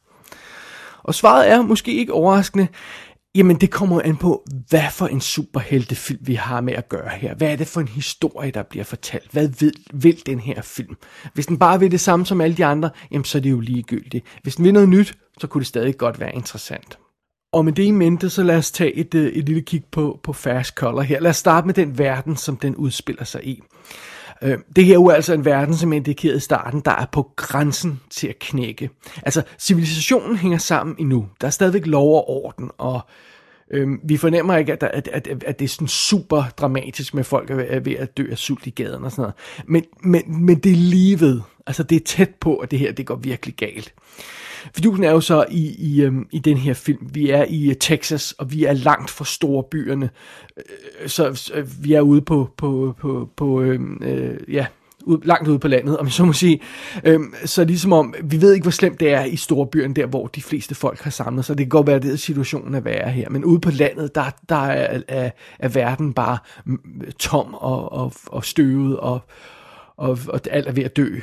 Og 1.03 1.15
svaret 1.15 1.49
er 1.49 1.61
måske 1.61 1.93
ikke 1.93 2.13
overraskende, 2.13 2.67
Jamen, 3.35 3.55
det 3.55 3.71
kommer 3.71 4.01
an 4.01 4.17
på, 4.17 4.45
hvad 4.69 4.91
for 4.91 5.07
en 5.07 5.21
superheltefilm 5.21 6.19
vi 6.21 6.33
har 6.33 6.61
med 6.61 6.73
at 6.73 6.89
gøre 6.89 7.09
her. 7.09 7.35
Hvad 7.35 7.51
er 7.51 7.55
det 7.55 7.67
for 7.67 7.81
en 7.81 7.87
historie, 7.87 8.51
der 8.51 8.63
bliver 8.63 8.83
fortalt? 8.83 9.31
Hvad 9.31 9.47
vil, 9.59 9.73
vil 9.93 10.25
den 10.25 10.39
her 10.39 10.61
film? 10.61 10.95
Hvis 11.33 11.45
den 11.45 11.59
bare 11.59 11.79
vil 11.79 11.91
det 11.91 11.99
samme 11.99 12.25
som 12.25 12.41
alle 12.41 12.57
de 12.57 12.65
andre, 12.65 12.89
jamen 13.11 13.25
så 13.25 13.37
er 13.37 13.41
det 13.41 13.51
jo 13.51 13.59
ligegyldigt. 13.59 14.25
Hvis 14.43 14.55
den 14.55 14.65
vil 14.65 14.73
noget 14.73 14.89
nyt, 14.89 15.17
så 15.39 15.47
kunne 15.47 15.59
det 15.59 15.67
stadig 15.67 15.97
godt 15.97 16.19
være 16.19 16.35
interessant. 16.35 16.99
Og 17.53 17.65
med 17.65 17.73
det 17.73 17.83
i 17.83 17.91
mente, 17.91 18.29
så 18.29 18.43
lad 18.43 18.57
os 18.57 18.71
tage 18.71 18.93
et, 18.93 19.15
øh, 19.15 19.27
et 19.27 19.45
lille 19.45 19.61
kig 19.61 19.83
på, 19.91 20.19
på 20.23 20.33
Fast 20.33 20.75
Color 20.75 21.01
her. 21.01 21.19
Lad 21.19 21.29
os 21.29 21.37
starte 21.37 21.67
med 21.67 21.73
den 21.73 21.97
verden, 21.97 22.35
som 22.35 22.57
den 22.57 22.75
udspiller 22.75 23.23
sig 23.23 23.47
i. 23.47 23.61
Øh, 24.41 24.57
det 24.75 24.85
her 24.85 24.93
er 24.93 24.99
jo 24.99 25.09
altså 25.09 25.33
en 25.33 25.45
verden, 25.45 25.75
som 25.75 25.93
er 25.93 25.97
indikeret 25.97 26.37
i 26.37 26.39
starten, 26.39 26.79
der 26.79 26.91
er 26.91 27.05
på 27.11 27.31
grænsen 27.35 28.01
til 28.09 28.27
at 28.27 28.39
knække. 28.39 28.89
Altså, 29.23 29.43
civilisationen 29.59 30.37
hænger 30.37 30.57
sammen 30.57 30.95
endnu. 30.99 31.27
Der 31.41 31.47
er 31.47 31.51
stadigvæk 31.51 31.85
lov 31.85 32.15
og 32.15 32.29
orden, 32.29 32.71
og 32.77 33.01
Øhm, 33.71 33.99
vi 34.03 34.17
fornemmer 34.17 34.57
ikke, 34.57 34.73
at, 34.73 34.81
der, 34.81 34.87
at, 34.87 35.07
at, 35.07 35.43
at 35.43 35.59
det 35.59 35.65
er 35.65 35.69
sådan 35.69 35.87
super 35.87 36.43
dramatisk 36.57 37.13
med 37.13 37.23
folk 37.23 37.49
er 37.49 37.79
ved 37.79 37.95
at 37.95 38.17
dø 38.17 38.31
af 38.31 38.37
sult 38.37 38.67
i 38.67 38.69
gaden 38.69 39.03
og 39.03 39.11
sådan 39.11 39.21
noget. 39.21 39.35
Men, 39.67 39.83
men, 40.03 40.45
men 40.45 40.59
det 40.59 40.71
er 40.71 40.75
lige 40.75 41.19
ved. 41.19 41.41
Altså 41.67 41.83
det 41.83 41.95
er 41.95 42.05
tæt 42.05 42.35
på, 42.39 42.55
at 42.55 42.71
det 42.71 42.79
her 42.79 42.91
det 42.91 43.05
går 43.05 43.15
virkelig 43.15 43.55
galt. 43.55 43.93
Fidusen 44.75 45.03
er 45.03 45.11
jo 45.11 45.21
så 45.21 45.45
i, 45.51 45.75
i, 45.77 46.01
øhm, 46.01 46.27
i 46.31 46.39
den 46.39 46.57
her 46.57 46.73
film. 46.73 47.09
Vi 47.13 47.29
er 47.29 47.45
i 47.49 47.69
uh, 47.69 47.73
Texas, 47.79 48.31
og 48.31 48.51
vi 48.51 48.63
er 48.63 48.73
langt 48.73 49.09
fra 49.09 49.25
store 49.25 49.63
byerne. 49.63 50.09
Øh, 50.57 51.09
så, 51.09 51.51
øh, 51.53 51.83
vi 51.83 51.93
er 51.93 52.01
ude 52.01 52.21
på, 52.21 52.49
på, 52.57 52.95
på, 52.99 53.29
på 53.35 53.61
øh, 53.61 53.79
øh, 54.01 54.37
ja, 54.53 54.65
ud, 55.05 55.17
langt 55.23 55.47
ude 55.47 55.59
på 55.59 55.67
landet, 55.67 55.97
om 55.97 56.05
jeg 56.05 56.13
så 56.13 56.25
må 56.25 56.33
sige. 56.33 56.59
Øhm, 57.03 57.33
så 57.45 57.63
ligesom 57.63 57.93
om, 57.93 58.13
vi 58.23 58.41
ved 58.41 58.53
ikke, 58.53 58.63
hvor 58.63 58.71
slemt 58.71 58.99
det 58.99 59.13
er 59.13 59.23
i 59.23 59.35
storbyen, 59.35 59.95
der 59.95 60.05
hvor 60.05 60.27
de 60.27 60.41
fleste 60.41 60.75
folk 60.75 61.01
har 61.01 61.11
samlet 61.11 61.45
sig. 61.45 61.57
Det 61.57 61.65
kan 61.65 61.69
godt 61.69 61.87
være, 61.87 61.95
at 61.95 62.03
det 62.03 62.13
er 62.13 62.15
situationen 62.15 62.75
at 62.75 62.85
være 62.85 63.11
her. 63.11 63.29
Men 63.29 63.45
ude 63.45 63.59
på 63.59 63.71
landet, 63.71 64.15
der, 64.15 64.25
der 64.49 64.55
er, 64.55 65.01
er, 65.07 65.29
er 65.59 65.69
verden 65.69 66.13
bare 66.13 66.37
tom 67.19 67.53
og, 67.53 67.91
og, 67.91 68.13
og 68.27 68.45
støvet, 68.45 68.97
og, 68.97 69.19
og, 69.97 70.19
og 70.27 70.41
alt 70.51 70.67
er 70.67 70.71
ved 70.71 70.83
at 70.83 70.97
dø. 70.97 71.19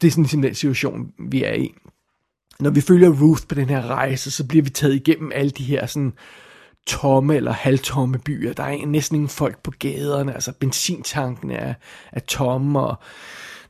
Det 0.00 0.06
er 0.06 0.10
sådan 0.10 0.22
ligesom 0.22 0.42
den 0.42 0.54
situation, 0.54 1.10
vi 1.30 1.44
er 1.44 1.54
i. 1.54 1.74
Når 2.60 2.70
vi 2.70 2.80
følger 2.80 3.22
Ruth 3.22 3.42
på 3.48 3.54
den 3.54 3.68
her 3.68 3.86
rejse, 3.86 4.30
så 4.30 4.46
bliver 4.46 4.62
vi 4.62 4.70
taget 4.70 4.94
igennem 4.94 5.32
alle 5.34 5.50
de 5.50 5.64
her 5.64 5.86
sådan 5.86 6.12
tomme 6.88 7.36
eller 7.36 7.52
halvtomme 7.52 8.18
byer. 8.18 8.52
Der 8.52 8.62
er 8.62 8.86
næsten 8.86 9.14
ingen 9.14 9.28
folk 9.28 9.62
på 9.62 9.72
gaderne, 9.78 10.34
altså 10.34 10.52
benzintanken 10.52 11.50
er, 11.50 11.74
er 12.12 12.20
tomme, 12.20 12.80
og 12.80 12.96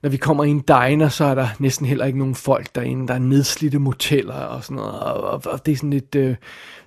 når 0.02 0.11
vi 0.11 0.17
kommer 0.17 0.45
i 0.45 0.49
en 0.49 0.61
diner, 0.69 1.09
så 1.09 1.25
er 1.25 1.35
der 1.35 1.49
næsten 1.59 1.87
heller 1.87 2.05
ikke 2.05 2.19
nogen 2.19 2.35
folk 2.35 2.75
derinde. 2.75 3.09
Der 3.09 3.14
er 3.14 3.19
nedslidte 3.19 3.78
moteller 3.78 4.35
og 4.35 4.64
sådan 4.64 4.76
noget, 4.76 5.00
og, 5.00 5.21
og, 5.21 5.43
og 5.47 5.67
det 5.67 5.73
er 5.73 5.76
sådan 5.76 5.90
lidt... 5.90 6.14
Øh, 6.14 6.37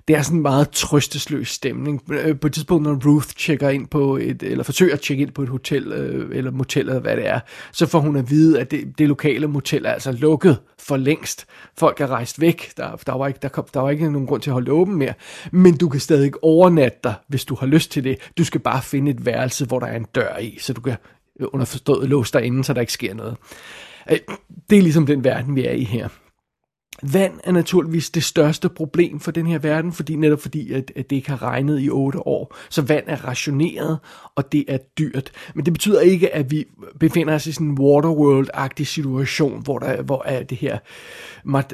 det 0.08 0.16
er 0.16 0.22
sådan 0.22 0.38
en 0.38 0.42
meget 0.42 0.70
trøstesløs 0.70 1.48
stemning. 1.48 2.02
Øh, 2.12 2.40
på 2.40 2.46
et 2.46 2.52
tidspunkt, 2.52 2.82
når 2.82 3.00
Ruth 3.06 3.28
tjekker 3.28 3.68
ind 3.68 3.86
på 3.86 4.16
et, 4.16 4.42
eller 4.42 4.64
forsøger 4.64 4.94
at 4.94 5.00
tjekke 5.00 5.22
ind 5.22 5.32
på 5.32 5.42
et 5.42 5.48
hotel, 5.48 5.92
øh, 5.92 6.36
eller 6.36 6.50
motel, 6.50 6.88
eller 6.88 7.00
hvad 7.00 7.16
det 7.16 7.28
er, 7.28 7.40
så 7.72 7.86
får 7.86 8.00
hun 8.00 8.16
at 8.16 8.30
vide, 8.30 8.60
at 8.60 8.70
det, 8.70 8.98
det 8.98 9.08
lokale 9.08 9.46
motel 9.46 9.84
er 9.84 9.90
altså 9.90 10.12
lukket 10.12 10.58
for 10.78 10.96
længst. 10.96 11.46
Folk 11.78 12.00
er 12.00 12.06
rejst 12.06 12.40
væk. 12.40 12.72
Der, 12.76 12.96
der, 13.06 13.12
var 13.12 13.26
ikke, 13.26 13.38
der, 13.42 13.48
kom, 13.48 13.64
der 13.74 13.80
var 13.80 13.90
ikke 13.90 14.10
nogen 14.10 14.26
grund 14.26 14.42
til 14.42 14.50
at 14.50 14.54
holde 14.54 14.72
åben 14.72 14.94
mere. 14.96 15.14
Men 15.52 15.76
du 15.76 15.88
kan 15.88 16.00
stadig 16.00 16.32
overnatte 16.42 16.98
dig, 17.04 17.14
hvis 17.28 17.44
du 17.44 17.54
har 17.54 17.66
lyst 17.66 17.90
til 17.90 18.04
det. 18.04 18.16
Du 18.38 18.44
skal 18.44 18.60
bare 18.60 18.82
finde 18.82 19.10
et 19.10 19.26
værelse, 19.26 19.66
hvor 19.66 19.78
der 19.78 19.86
er 19.86 19.96
en 19.96 20.06
dør 20.14 20.38
i, 20.38 20.58
så 20.60 20.72
du 20.72 20.80
kan 20.80 20.96
underforstået 21.40 22.08
låst 22.08 22.34
derinde, 22.34 22.64
så 22.64 22.72
der 22.72 22.80
ikke 22.80 22.92
sker 22.92 23.14
noget. 23.14 23.36
Øh, 24.10 24.18
det 24.70 24.78
er 24.78 24.82
ligesom 24.82 25.06
den 25.06 25.24
verden, 25.24 25.56
vi 25.56 25.64
er 25.64 25.72
i 25.72 25.84
her. 25.84 26.08
Vand 27.02 27.32
er 27.44 27.52
naturligvis 27.52 28.10
det 28.10 28.24
største 28.24 28.68
problem 28.68 29.20
for 29.20 29.30
den 29.30 29.46
her 29.46 29.58
verden, 29.58 29.92
fordi 29.92 30.16
netop 30.16 30.40
fordi, 30.40 30.72
at, 30.72 30.92
at 30.96 31.10
det 31.10 31.16
ikke 31.16 31.30
har 31.30 31.42
regnet 31.42 31.82
i 31.82 31.90
8 31.90 32.26
år. 32.26 32.56
Så 32.70 32.82
vand 32.82 33.04
er 33.06 33.24
rationeret, 33.24 33.98
og 34.34 34.52
det 34.52 34.64
er 34.68 34.78
dyrt. 34.98 35.30
Men 35.54 35.64
det 35.64 35.72
betyder 35.72 36.00
ikke, 36.00 36.34
at 36.34 36.50
vi 36.50 36.64
befinder 37.00 37.34
os 37.34 37.46
i 37.46 37.52
sådan 37.52 37.66
en 37.66 37.78
Waterworld-agtig 37.78 38.84
situation, 38.84 39.62
hvor, 39.62 39.78
der, 39.78 40.02
hvor 40.02 40.22
er 40.26 40.42
det 40.42 40.58
her, 40.58 40.78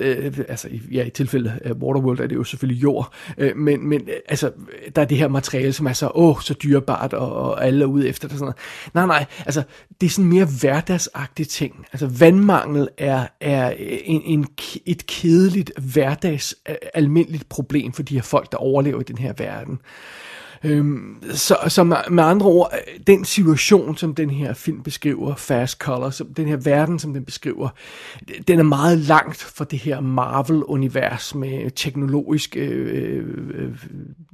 øh, 0.01 0.39
altså 0.49 0.69
ja, 0.93 1.05
i 1.05 1.11
tilfælde 1.11 1.59
af 1.65 1.73
Waterworld 1.73 2.21
er 2.21 2.27
det 2.27 2.37
jo 2.37 2.45
selvfølgelig 2.45 2.83
jord, 2.83 3.13
øh, 3.39 3.57
men, 3.57 3.89
men 3.89 4.01
øh, 4.01 4.17
altså, 4.29 4.51
der 4.97 5.03
er 5.03 5.07
det 5.07 5.19
her 5.19 5.29
materiale, 5.29 5.73
som 5.73 5.87
er 5.87 5.93
så, 5.93 6.11
åh, 6.15 6.41
så 6.41 6.55
dyrebart, 6.55 7.13
og, 7.13 7.33
og 7.33 7.67
alle 7.67 7.83
er 7.83 7.89
ude 7.89 8.09
efter 8.09 8.29
det. 8.29 8.35
og 8.35 8.39
Sådan 8.39 8.55
noget. 8.95 9.09
Nej, 9.09 9.19
nej, 9.19 9.27
altså, 9.47 9.63
det 10.01 10.07
er 10.07 10.11
sådan 10.11 10.31
mere 10.31 10.49
hverdagsagtige 10.61 11.47
ting. 11.47 11.87
Altså, 11.93 12.07
vandmangel 12.07 12.89
er, 12.99 13.27
er 13.41 13.71
en, 14.05 14.23
en, 14.25 14.47
et 14.87 15.07
kedeligt, 15.19 15.73
hverdags, 15.79 16.55
almindeligt 16.95 17.49
problem 17.49 17.93
for 17.93 18.03
de 18.03 18.15
her 18.15 18.23
folk, 18.23 18.53
der 18.53 18.59
overlever 18.59 19.01
i 19.01 19.05
den 19.05 19.19
her 19.19 19.33
verden. 19.39 19.79
Øhm, 20.65 21.23
så, 21.33 21.57
så 21.69 21.85
med, 21.85 22.25
andre 22.25 22.47
ord, 22.47 22.73
den 23.07 23.25
situation, 23.25 23.97
som 23.97 24.15
den 24.15 24.31
her 24.31 24.53
film 24.53 24.83
beskriver, 24.83 25.35
Fast 25.35 25.79
Color, 25.79 26.11
som 26.11 26.35
den 26.35 26.49
her 26.49 26.57
verden, 26.57 26.99
som 26.99 27.15
den 27.15 27.25
beskriver, 27.25 27.69
den 28.49 28.59
er 28.59 28.63
meget 28.63 28.99
langt 28.99 29.37
fra 29.37 29.65
det 29.65 29.79
her 29.79 30.01
Marvel-univers 30.01 31.35
med 31.35 31.71
teknologisk 31.71 32.57
øh, 32.57 33.15
øh, 33.15 33.25
øh 33.55 33.71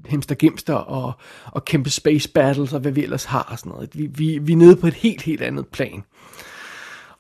hemster 0.07 0.75
og, 0.75 1.13
og 1.47 1.65
kæmpe 1.65 1.91
space 1.91 2.31
battles 2.31 2.73
og 2.73 2.81
hvad 2.81 2.93
vi 2.93 3.03
ellers 3.03 3.25
har 3.25 3.49
og 3.51 3.59
sådan 3.59 3.73
noget. 3.73 3.91
Vi, 3.93 4.07
vi, 4.07 4.39
vi 4.39 4.53
er 4.53 4.57
nede 4.57 4.77
på 4.77 4.87
et 4.87 4.95
helt, 4.95 5.23
helt 5.23 5.43
andet 5.43 5.67
plan. 5.67 6.05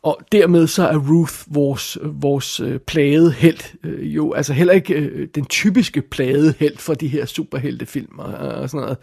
Og 0.05 0.19
dermed 0.33 0.67
så 0.67 0.89
er 0.89 0.97
Ruth 0.97 1.35
vores, 1.47 1.99
vores 2.03 2.61
øh, 2.61 2.79
plagede 2.79 3.33
held, 3.33 3.77
øh, 3.85 4.15
jo 4.17 4.33
altså 4.33 4.53
heller 4.53 4.73
ikke 4.73 4.95
øh, 4.95 5.29
den 5.35 5.45
typiske 5.45 6.03
plagede 6.03 6.55
held 6.59 6.79
for 6.79 6.95
de 6.95 7.09
her 7.09 7.27
superheltefilm 7.27 8.19
og, 8.19 8.33
øh, 8.33 8.61
og 8.61 8.71
sådan 8.71 8.83
noget. 8.83 8.99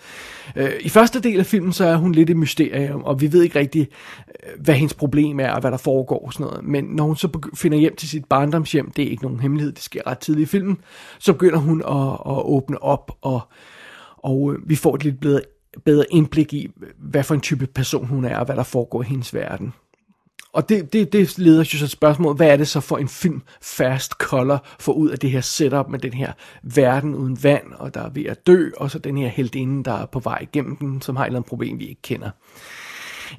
Øh, 0.55 0.72
I 0.81 0.89
første 0.89 1.20
del 1.20 1.39
af 1.39 1.46
filmen 1.46 1.74
så 1.74 1.86
er 1.86 1.96
hun 1.96 2.12
lidt 2.12 2.29
et 2.29 2.38
mysterium, 2.38 3.03
og 3.03 3.22
vi 3.22 3.31
ved 3.31 3.43
ikke 3.43 3.60
rigtig, 3.60 3.88
øh, 4.27 4.63
hvad 4.63 4.75
hendes 4.75 4.93
problem 4.93 5.39
er 5.39 5.51
og 5.51 5.62
hvad 5.62 5.72
der 5.72 5.77
foregår 5.77 6.25
og 6.25 6.34
sådan 6.34 6.46
noget. 6.46 6.63
Men 6.63 6.84
når 6.84 7.03
hun 7.03 7.15
så 7.15 7.50
finder 7.55 7.77
hjem 7.77 7.96
til 7.96 8.10
sit 8.10 8.25
barndomshjem, 8.25 8.91
det 8.91 9.05
er 9.05 9.10
ikke 9.10 9.24
nogen 9.24 9.39
hemmelighed, 9.39 9.72
det 9.72 9.84
sker 9.84 10.08
ret 10.08 10.20
tidligt 10.20 10.48
i 10.48 10.51
filmen, 10.51 10.77
så 11.20 11.34
begynder 11.34 11.60
hun 11.60 11.81
at, 11.81 12.34
at 12.36 12.46
åbne 12.46 12.84
op, 12.84 13.12
og, 13.22 13.41
og 14.17 14.53
øh, 14.53 14.70
vi 14.70 14.75
får 14.75 14.96
et 14.96 15.03
lidt 15.03 15.20
bedre, 15.20 15.41
bedre 15.86 16.05
indblik 16.10 16.53
i, 16.53 16.70
hvad 16.98 17.24
for 17.24 17.36
en 17.36 17.41
type 17.41 17.67
person 17.67 18.05
hun 18.05 18.25
er 18.25 18.38
og 18.38 18.46
hvad 18.46 18.55
der 18.55 18.63
foregår 18.63 19.01
i 19.01 19.05
hendes 19.05 19.34
verden 19.34 19.74
og 20.53 20.70
det, 20.70 20.93
det, 20.93 21.13
det 21.13 21.38
leder 21.38 21.60
jo 21.60 21.77
så 21.77 21.86
et 21.86 21.91
spørgsmål, 21.91 22.36
hvad 22.36 22.48
er 22.48 22.58
det 22.58 22.67
så 22.67 22.79
for 22.79 22.98
en 22.98 23.08
film 23.08 23.41
Fast 23.62 24.12
Color 24.12 24.65
får 24.79 24.93
ud 24.93 25.10
af 25.10 25.20
det 25.20 25.31
her 25.31 25.41
setup 25.41 25.89
med 25.89 26.00
den 26.00 26.13
her 26.13 26.31
verden 26.63 27.15
uden 27.15 27.43
vand, 27.43 27.74
og 27.74 27.93
der 27.93 28.01
er 28.01 28.10
ved 28.10 28.25
at 28.25 28.48
dø, 28.48 28.70
og 28.77 28.91
så 28.91 29.00
den 29.00 29.17
her 29.17 29.27
heldinde, 29.27 29.84
der 29.84 29.93
er 29.93 30.05
på 30.05 30.20
vej 30.20 30.38
igennem 30.41 30.75
den, 30.75 31.01
som 31.01 31.15
har 31.15 31.24
et 31.24 31.27
eller 31.27 31.39
andet 31.39 31.50
problem, 31.50 31.79
vi 31.79 31.88
ikke 31.88 32.01
kender. 32.01 32.29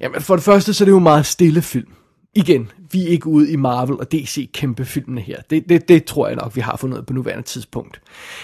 Jamen 0.01 0.21
for 0.21 0.35
det 0.35 0.45
første, 0.45 0.73
så 0.73 0.83
er 0.83 0.85
det 0.85 0.91
jo 0.91 0.97
en 0.97 1.03
meget 1.03 1.25
stille 1.25 1.61
film 1.61 1.93
igen, 2.35 2.71
vi 2.91 3.03
er 3.03 3.07
ikke 3.07 3.27
ude 3.27 3.51
i 3.51 3.55
Marvel 3.55 3.99
og 3.99 4.11
DC 4.11 4.51
kæmpe 4.51 4.85
filmene 4.85 5.21
her. 5.21 5.41
Det, 5.49 5.69
det, 5.69 5.87
det 5.87 6.05
tror 6.05 6.27
jeg 6.27 6.35
nok, 6.35 6.55
vi 6.55 6.61
har 6.61 6.77
fundet 6.77 7.05
på 7.05 7.13
nuværende 7.13 7.43
tidspunkt. 7.43 8.01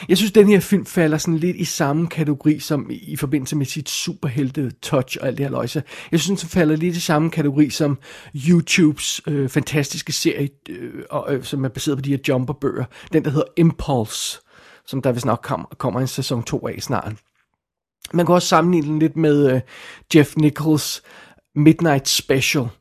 Jeg 0.10 0.18
synes, 0.18 0.32
den 0.32 0.48
her 0.48 0.60
film 0.60 0.86
falder 0.86 1.18
sådan 1.18 1.38
lidt 1.38 1.58
i 1.58 1.66
samme 1.66 2.08
kategori 2.08 2.60
som 2.60 2.92
i, 2.92 2.96
i 2.96 3.16
forbindelse 3.16 3.56
med 3.56 3.66
sit 3.66 3.90
superhelte 3.90 4.72
touch 4.82 5.18
og 5.22 5.28
alt 5.28 5.38
det 5.38 5.46
her 5.46 5.52
løjse. 5.52 5.84
Jeg 6.12 6.20
synes, 6.20 6.42
den 6.42 6.50
falder 6.50 6.76
lidt 6.76 6.96
i 6.96 7.00
samme 7.00 7.30
kategori 7.30 7.70
som 7.70 7.98
YouTubes 8.50 9.22
øh, 9.28 9.50
fantastiske 9.50 10.14
serie, 10.14 10.50
øh, 10.70 11.04
øh, 11.30 11.44
som 11.44 11.66
er 11.66 11.70
baseret 11.70 11.98
på 11.98 12.02
de 12.02 12.10
her 12.10 12.18
jumperbøger. 12.28 12.86
Den, 13.14 13.24
der 13.24 13.30
hedder 13.30 13.48
Impulse, 13.58 14.40
som 14.86 15.02
der 15.02 15.12
vist 15.12 15.26
nok 15.26 15.40
kom, 15.44 15.68
kommer 15.78 16.00
en 16.00 16.08
sæson 16.08 16.44
2 16.44 16.68
af 16.68 16.82
snart. 16.82 17.14
Man 18.14 18.26
kan 18.26 18.36
også 18.36 18.48
sammenligne 18.48 18.88
den 18.88 19.00
lidt 19.00 19.16
med 19.16 19.54
øh, 19.54 19.62
Jeff 20.16 20.36
Nichols 20.38 21.02
Midnight 21.56 22.08
Special– 22.08 22.68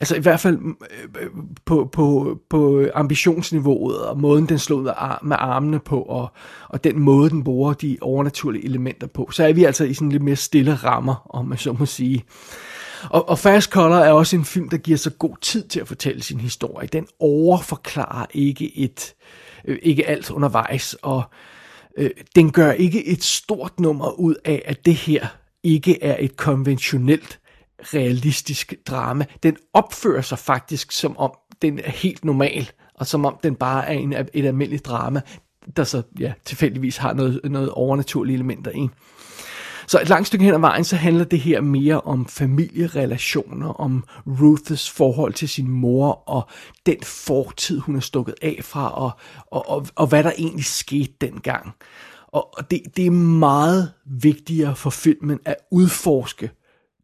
altså 0.00 0.16
i 0.16 0.20
hvert 0.20 0.40
fald 0.40 0.56
mm, 0.56 0.76
øh, 1.20 1.28
på, 1.64 1.88
på, 1.92 2.38
på 2.50 2.86
ambitionsniveauet 2.94 3.98
og 3.98 4.20
måden 4.20 4.48
den 4.48 4.58
slår 4.58 4.82
med 5.24 5.36
armene 5.40 5.78
på 5.78 6.02
og, 6.02 6.32
og 6.68 6.84
den 6.84 6.98
måde 6.98 7.30
den 7.30 7.44
bruger 7.44 7.72
de 7.72 7.98
overnaturlige 8.00 8.64
elementer 8.64 9.06
på, 9.06 9.28
så 9.30 9.44
er 9.44 9.52
vi 9.52 9.64
altså 9.64 9.84
i 9.84 9.94
sådan 9.94 10.12
lidt 10.12 10.22
mere 10.22 10.36
stille 10.36 10.74
rammer, 10.74 11.26
om 11.30 11.46
man 11.46 11.58
så 11.58 11.72
må 11.72 11.86
sige. 11.86 12.24
Og, 13.10 13.28
og 13.28 13.38
Fast 13.38 13.70
Color 13.70 13.96
er 13.96 14.12
også 14.12 14.36
en 14.36 14.44
film, 14.44 14.68
der 14.68 14.76
giver 14.76 14.98
så 14.98 15.10
god 15.10 15.36
tid 15.40 15.68
til 15.68 15.80
at 15.80 15.88
fortælle 15.88 16.22
sin 16.22 16.40
historie. 16.40 16.88
Den 16.88 17.06
overforklarer 17.20 18.26
ikke 18.30 18.78
et 18.78 19.14
øh, 19.64 19.78
ikke 19.82 20.06
alt 20.06 20.30
undervejs, 20.30 20.94
og 21.02 21.22
øh, 21.98 22.10
den 22.36 22.52
gør 22.52 22.72
ikke 22.72 23.06
et 23.06 23.24
stort 23.24 23.80
nummer 23.80 24.10
ud 24.10 24.34
af, 24.44 24.62
at 24.64 24.86
det 24.86 24.94
her 24.94 25.26
ikke 25.62 26.02
er 26.02 26.16
et 26.18 26.36
konventionelt 26.36 27.40
realistisk 27.82 28.74
drama. 28.86 29.24
Den 29.42 29.56
opfører 29.74 30.22
sig 30.22 30.38
faktisk 30.38 30.92
som 30.92 31.18
om 31.18 31.30
den 31.62 31.78
er 31.78 31.90
helt 31.90 32.24
normal, 32.24 32.70
og 32.94 33.06
som 33.06 33.24
om 33.24 33.38
den 33.42 33.54
bare 33.54 33.88
er 33.88 33.92
en, 33.92 34.12
et 34.12 34.46
almindeligt 34.46 34.86
drama, 34.86 35.20
der 35.76 35.84
så 35.84 36.02
ja, 36.18 36.32
tilfældigvis 36.44 36.96
har 36.96 37.12
noget, 37.12 37.40
noget 37.44 37.70
overnaturlige 37.70 38.34
elementer 38.34 38.70
i. 38.70 38.88
Så 39.86 40.00
et 40.00 40.08
langt 40.08 40.26
stykke 40.26 40.44
hen 40.44 40.54
ad 40.54 40.60
vejen, 40.60 40.84
så 40.84 40.96
handler 40.96 41.24
det 41.24 41.40
her 41.40 41.60
mere 41.60 42.00
om 42.00 42.26
familierelationer, 42.26 43.68
om 43.68 44.04
Ruths 44.26 44.90
forhold 44.90 45.32
til 45.32 45.48
sin 45.48 45.68
mor, 45.68 46.22
og 46.28 46.48
den 46.86 46.96
fortid, 47.02 47.78
hun 47.78 47.96
er 47.96 48.00
stukket 48.00 48.34
af 48.42 48.60
fra, 48.62 48.90
og, 48.90 49.10
og, 49.46 49.68
og, 49.68 49.86
og 49.94 50.06
hvad 50.06 50.24
der 50.24 50.32
egentlig 50.38 50.64
skete 50.64 51.12
dengang. 51.20 51.70
Og 52.28 52.70
det, 52.70 52.82
det 52.96 53.06
er 53.06 53.10
meget 53.10 53.92
vigtigere 54.06 54.76
for 54.76 54.90
filmen 54.90 55.38
at 55.44 55.56
udforske 55.70 56.50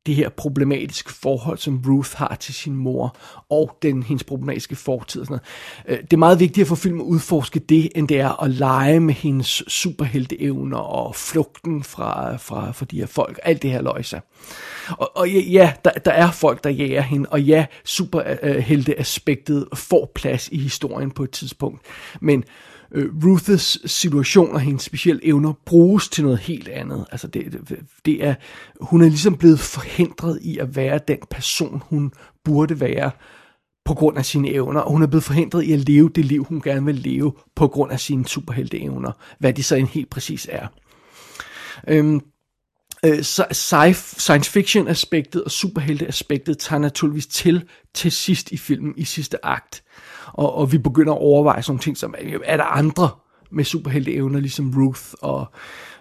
det 0.06 0.14
her 0.14 0.28
problematiske 0.28 1.12
forhold, 1.12 1.58
som 1.58 1.82
Ruth 1.88 2.16
har 2.16 2.36
til 2.40 2.54
sin 2.54 2.76
mor, 2.76 3.16
og 3.50 3.78
den 3.82 4.02
hendes 4.02 4.24
problematiske 4.24 4.76
fortid 4.76 5.20
og 5.20 5.26
sådan 5.26 5.38
noget. 5.86 5.98
Øh, 5.98 6.04
det 6.04 6.12
er 6.12 6.16
meget 6.16 6.40
vigtigt 6.40 6.68
for 6.68 6.74
filmen 6.74 7.00
at 7.00 7.04
udforske 7.04 7.60
det, 7.60 7.90
end 7.94 8.08
det 8.08 8.20
er 8.20 8.42
at 8.42 8.50
lege 8.50 9.00
med 9.00 9.14
hendes 9.14 9.62
superhelteevner 9.68 10.78
og 10.78 11.16
flugten 11.16 11.82
fra, 11.82 12.36
fra, 12.36 12.72
fra 12.72 12.84
de 12.84 12.98
her 12.98 13.06
folk, 13.06 13.40
alt 13.42 13.62
det 13.62 13.70
her 13.70 13.82
løjse. 13.82 14.20
Og, 14.88 15.16
og 15.16 15.30
ja, 15.30 15.72
der, 15.84 15.90
der 15.90 16.12
er 16.12 16.30
folk, 16.30 16.64
der 16.64 16.70
jager 16.70 17.02
hende, 17.02 17.28
og 17.28 17.42
ja, 17.42 17.66
superhelteaspektet 17.84 19.68
får 19.74 20.12
plads 20.14 20.48
i 20.48 20.58
historien 20.58 21.10
på 21.10 21.24
et 21.24 21.30
tidspunkt, 21.30 21.80
men 22.20 22.44
øh, 22.92 23.10
Ruths 23.24 23.90
situation 23.90 24.54
og 24.54 24.60
hendes 24.60 24.82
specielle 24.82 25.26
evner 25.26 25.52
bruges 25.66 26.08
til 26.08 26.24
noget 26.24 26.38
helt 26.38 26.68
andet. 26.68 27.06
Altså 27.12 27.26
det, 27.26 27.52
det, 27.52 27.78
det 28.04 28.24
er, 28.24 28.34
hun 28.80 29.02
er 29.02 29.08
ligesom 29.08 29.36
blevet 29.36 29.60
forhindret 29.60 30.38
i 30.42 30.58
at 30.58 30.76
være 30.76 31.00
den 31.08 31.18
person, 31.30 31.82
hun 31.86 32.12
burde 32.44 32.80
være 32.80 33.10
på 33.84 33.94
grund 33.94 34.18
af 34.18 34.24
sine 34.24 34.50
evner, 34.50 34.80
og 34.80 34.92
hun 34.92 35.02
er 35.02 35.06
blevet 35.06 35.24
forhindret 35.24 35.62
i 35.62 35.72
at 35.72 35.88
leve 35.88 36.10
det 36.14 36.24
liv, 36.24 36.44
hun 36.44 36.60
gerne 36.60 36.84
vil 36.86 36.94
leve 36.94 37.32
på 37.56 37.68
grund 37.68 37.92
af 37.92 38.00
sine 38.00 38.26
superhelteevner, 38.26 39.12
hvad 39.38 39.52
de 39.52 39.62
så 39.62 39.76
en 39.76 39.86
helt 39.86 40.10
præcis 40.10 40.48
er. 40.50 40.66
Øhm, 41.88 42.20
øh, 43.04 43.22
science 43.22 44.50
fiction 44.50 44.88
aspektet 44.88 45.44
og 45.44 45.50
superhelte 45.50 46.06
aspektet 46.08 46.58
tager 46.58 46.80
naturligvis 46.80 47.26
til 47.26 47.64
til 47.94 48.12
sidst 48.12 48.52
i 48.52 48.56
filmen, 48.56 48.94
i 48.96 49.04
sidste 49.04 49.46
akt 49.46 49.84
og, 50.34 50.54
og 50.54 50.72
vi 50.72 50.78
begynder 50.78 51.12
at 51.12 51.18
overveje 51.18 51.62
sådan 51.62 51.78
ting 51.78 51.96
som, 51.96 52.14
er 52.44 52.56
der 52.56 52.64
andre 52.64 53.08
med 53.50 53.64
superhelteevner, 53.64 54.40
ligesom 54.40 54.72
Ruth, 54.76 55.02
og 55.22 55.46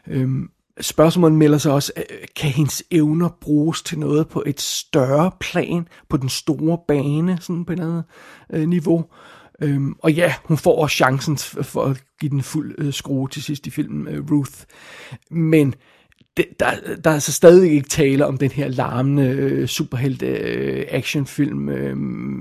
øhm, 0.08 0.50
spørgsmålet 0.82 1.38
melder 1.38 1.58
sig 1.58 1.72
også, 1.72 1.92
øh, 1.98 2.04
kan 2.36 2.50
hendes 2.50 2.84
evner 2.92 3.30
bruges 3.42 3.82
til 3.82 4.00
noget 4.00 4.28
på 4.28 4.44
et 4.46 4.62
større 4.62 5.32
plan, 5.40 5.88
på 6.10 6.18
den 6.18 6.30
store 6.30 6.78
bane, 6.88 7.38
sådan 7.42 7.66
på 7.66 7.74
et 7.74 7.80
andet 7.80 8.04
øh, 8.54 8.68
niveau? 8.68 9.06
Øhm, 9.62 9.96
og 10.00 10.14
ja, 10.14 10.34
hun 10.44 10.58
får 10.58 10.82
også 10.82 10.96
chancen 10.96 11.38
for 11.38 11.84
at 11.84 12.04
give 12.20 12.30
den 12.30 12.44
fuld 12.44 12.76
øh, 12.78 12.94
skrue 12.94 13.30
til 13.30 13.44
sidst 13.44 13.68
i 13.68 13.70
filmen, 13.70 14.08
øh, 14.08 14.32
Ruth. 14.32 14.64
Men 15.32 15.74
det, 16.38 16.46
der, 16.60 16.72
der 17.04 17.10
er 17.10 17.14
altså 17.14 17.32
stadig 17.32 17.72
ikke 17.72 17.90
tale 17.90 18.26
om 18.26 18.38
den 18.38 18.52
her 18.52 18.68
larmende 18.68 19.24
øh, 19.24 19.68
superhelt 19.68 20.24
øh, 20.24 20.86
actionfilm, 20.90 21.70
øh, 21.70 21.96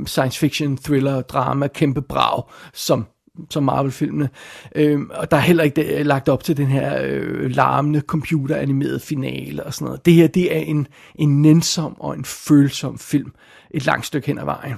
science 0.07 0.39
fiction, 0.39 0.77
thriller, 0.77 1.21
drama, 1.21 1.67
kæmpe 1.67 2.03
brag, 2.03 2.43
som 2.75 3.07
som 3.51 3.63
Marvel-filmene. 3.63 4.29
Øhm, 4.75 5.11
og 5.15 5.31
der 5.31 5.37
er 5.37 5.41
heller 5.41 5.65
ikke 5.65 5.83
det, 5.83 6.07
lagt 6.07 6.29
op 6.29 6.45
til 6.45 6.57
den 6.57 6.67
her 6.67 7.03
øh, 7.03 7.51
larmende 7.51 8.01
computeranimerede 8.01 9.01
finale 9.01 9.65
og 9.65 9.75
sådan 9.75 9.85
noget. 9.85 10.07
Det 10.07 10.15
her, 10.15 10.27
det 10.27 10.57
er 10.57 10.61
en, 10.61 10.87
en 11.15 11.43
nænsom 11.43 12.01
og 12.01 12.15
en 12.15 12.25
følsom 12.25 12.99
film 12.99 13.33
et 13.71 13.87
langt 13.87 14.07
stykke 14.07 14.27
hen 14.27 14.39
ad 14.39 14.45
vejen. 14.45 14.77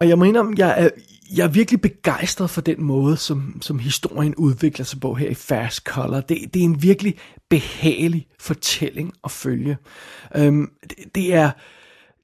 Og 0.00 0.08
jeg 0.08 0.18
mener, 0.18 0.54
jeg 0.58 0.74
er, 0.84 0.88
jeg 1.36 1.44
er 1.44 1.48
virkelig 1.48 1.80
begejstret 1.80 2.50
for 2.50 2.60
den 2.60 2.82
måde, 2.82 3.16
som, 3.16 3.58
som 3.62 3.78
historien 3.78 4.34
udvikler 4.34 4.84
sig 4.84 5.00
på 5.00 5.14
her 5.14 5.28
i 5.28 5.34
Fast 5.34 5.84
Color. 5.84 6.20
Det, 6.20 6.54
det 6.54 6.60
er 6.60 6.64
en 6.64 6.82
virkelig 6.82 7.18
behagelig 7.50 8.26
fortælling 8.40 9.12
at 9.24 9.30
følge. 9.30 9.76
Øhm, 10.36 10.70
det, 10.82 11.14
det, 11.14 11.34
er, 11.34 11.50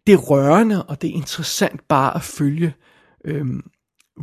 det 0.06 0.12
er 0.12 0.16
rørende, 0.16 0.82
og 0.82 1.02
det 1.02 1.10
er 1.10 1.14
interessant 1.14 1.88
bare 1.88 2.16
at 2.16 2.22
følge 2.22 2.74
øhm, 3.24 3.62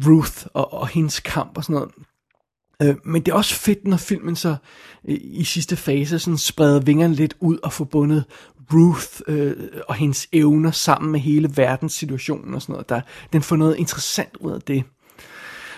Ruth 0.06 0.46
og, 0.54 0.74
og 0.74 0.88
hendes 0.88 1.20
kamp 1.20 1.58
og 1.58 1.64
sådan 1.64 1.74
noget. 1.74 1.92
Øh, 2.82 2.96
men 3.06 3.22
det 3.22 3.32
er 3.32 3.36
også 3.36 3.56
fedt, 3.56 3.88
når 3.88 3.98
filmen 3.98 4.36
så 4.36 4.56
øh, 5.08 5.18
i 5.22 5.44
sidste 5.44 5.76
fase 5.76 6.20
sådan 6.20 6.38
spreder 6.38 6.80
vingerne 6.80 7.14
lidt 7.14 7.38
ud 7.40 7.58
og 7.64 7.74
forbundet 7.74 8.24
Ruth 8.74 9.22
øh, 9.28 9.56
og 9.88 9.96
hendes 9.96 10.28
evner 10.34 10.72
sammen 10.72 11.12
med 11.12 11.20
hele 11.20 11.50
verdenssituationen 11.56 12.54
og 12.54 12.62
sådan 12.62 12.74
noget. 12.74 12.90
Der, 12.90 13.02
den 13.34 13.42
får 13.42 13.56
noget 13.56 13.76
interessant 13.76 14.38
ud 14.40 14.52
af 14.52 14.62
det. 14.62 14.84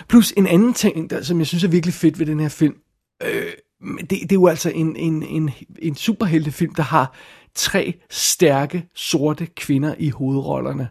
Plus 0.08 0.32
en 0.36 0.46
anden 0.46 0.74
ting, 0.74 1.10
der, 1.10 1.22
som 1.22 1.38
jeg 1.38 1.46
synes 1.46 1.64
er 1.64 1.68
virkelig 1.68 1.94
fedt 1.94 2.18
ved 2.18 2.26
den 2.26 2.40
her 2.40 2.48
film, 2.48 2.74
øh, 3.22 3.52
det, 4.00 4.10
det 4.10 4.32
er 4.32 4.36
jo 4.36 4.46
altså 4.46 4.70
en, 4.70 4.96
en, 4.96 5.22
en, 5.22 5.50
en 5.78 5.94
superheltefilm, 5.94 6.74
der 6.74 6.82
har 6.82 7.14
tre 7.54 7.94
stærke 8.10 8.88
sorte 8.94 9.46
kvinder 9.46 9.94
i 9.98 10.10
hovedrollerne. 10.10 10.88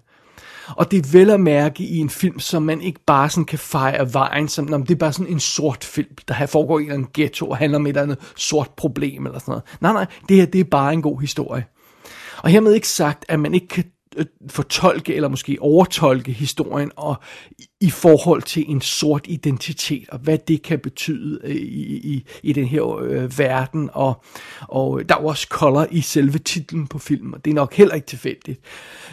Og 0.76 0.92
det 0.92 1.06
er 1.06 1.12
vel 1.12 1.30
at 1.30 1.40
mærke 1.40 1.84
i 1.84 1.98
en 1.98 2.10
film, 2.10 2.40
som 2.40 2.64
man 2.64 2.82
ikke 2.82 3.00
bare 3.06 3.30
sådan 3.30 3.46
kan 3.46 3.60
fejre 3.60 3.98
af 3.98 4.14
vejen, 4.14 4.48
som 4.48 4.74
om 4.74 4.86
det 4.86 4.96
er 4.96 5.00
bare 5.00 5.14
sådan 5.14 5.34
en 5.34 5.40
sort 5.40 5.84
film, 5.84 6.16
der 6.28 6.34
her 6.34 6.46
foregår 6.46 6.80
i 6.80 6.90
en 6.90 7.08
ghetto 7.14 7.50
og 7.50 7.58
handler 7.58 7.78
om 7.78 7.86
et 7.86 7.90
eller 7.90 8.02
andet 8.02 8.34
sort 8.36 8.70
problem 8.78 9.26
eller 9.26 9.40
sådan 9.40 9.52
noget. 9.52 9.64
Nej, 9.82 9.94
nej, 9.94 10.06
det 10.30 10.38
her 10.38 10.46
det 10.46 10.60
er 10.60 10.64
bare 10.64 10.94
en 10.94 11.02
god 11.02 11.22
historie. 11.22 11.66
Og 12.43 12.49
hermed 12.49 12.73
ikke 12.73 12.88
sagt, 12.88 13.25
at 13.28 13.39
man 13.39 13.54
ikke 13.54 13.67
kan 13.67 13.84
øh, 14.17 14.25
fortolke 14.49 15.15
eller 15.15 15.30
måske 15.30 15.58
overtolke 15.62 16.32
historien 16.32 16.91
og 16.95 17.15
i 17.82 17.89
forhold 17.89 18.42
til 18.42 18.65
en 18.68 18.82
sort 18.82 19.26
identitet, 19.28 20.10
og 20.10 20.20
hvad 20.20 20.38
det 20.38 20.62
kan 20.62 20.80
betyde 20.80 21.39
øh, 21.44 21.56
i, 21.56 21.98
i, 22.13 22.26
i 22.44 22.54
den 22.54 22.65
her 22.65 22.98
øh, 23.00 23.39
verden, 23.39 23.89
og, 23.94 24.24
og 24.62 25.10
der 25.10 25.15
er 25.15 25.20
også 25.20 25.48
color 25.50 25.88
i 25.92 26.02
selve 26.02 26.38
titlen 26.38 26.88
på 26.88 27.00
filmen, 27.00 27.34
og 27.34 27.46
det 27.46 27.52
er 27.52 27.56
nok 27.56 27.74
heller 27.74 27.96
ikke 27.96 28.08
tilfældigt. 28.08 28.60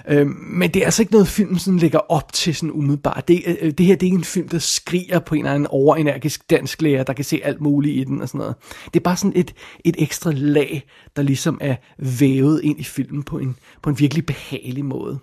Øh, 0.08 0.26
men 0.26 0.70
det 0.70 0.80
er 0.80 0.84
altså 0.84 1.02
ikke 1.02 1.12
noget, 1.12 1.28
filmen 1.28 1.58
sådan 1.58 1.78
lægger 1.78 1.98
op 1.98 2.32
til 2.32 2.54
sådan 2.54 2.72
umiddelbart. 2.72 3.28
Det, 3.28 3.42
øh, 3.60 3.72
det 3.72 3.86
her 3.86 3.96
det 3.96 4.02
er 4.02 4.06
ikke 4.06 4.16
en 4.16 4.24
film, 4.24 4.48
der 4.48 4.58
skriger 4.58 5.18
på 5.18 5.34
en 5.34 5.40
eller 5.40 5.54
anden 5.54 5.66
overenergisk 5.66 6.50
dansk 6.50 6.82
lærer, 6.82 7.02
der 7.04 7.12
kan 7.12 7.24
se 7.24 7.40
alt 7.44 7.60
muligt 7.60 7.96
i 7.96 8.04
den 8.04 8.22
og 8.22 8.28
sådan 8.28 8.38
noget. 8.38 8.54
Det 8.84 9.00
er 9.00 9.04
bare 9.04 9.16
sådan 9.16 9.32
et, 9.36 9.54
et 9.84 9.96
ekstra 9.98 10.32
lag, 10.34 10.82
der 11.16 11.22
ligesom 11.22 11.58
er 11.60 11.76
vævet 11.98 12.60
ind 12.64 12.80
i 12.80 12.84
filmen 12.84 13.22
på 13.22 13.38
en, 13.38 13.56
på 13.82 13.90
en 13.90 13.98
virkelig 13.98 14.26
behagelig 14.26 14.84
måde 14.84 15.18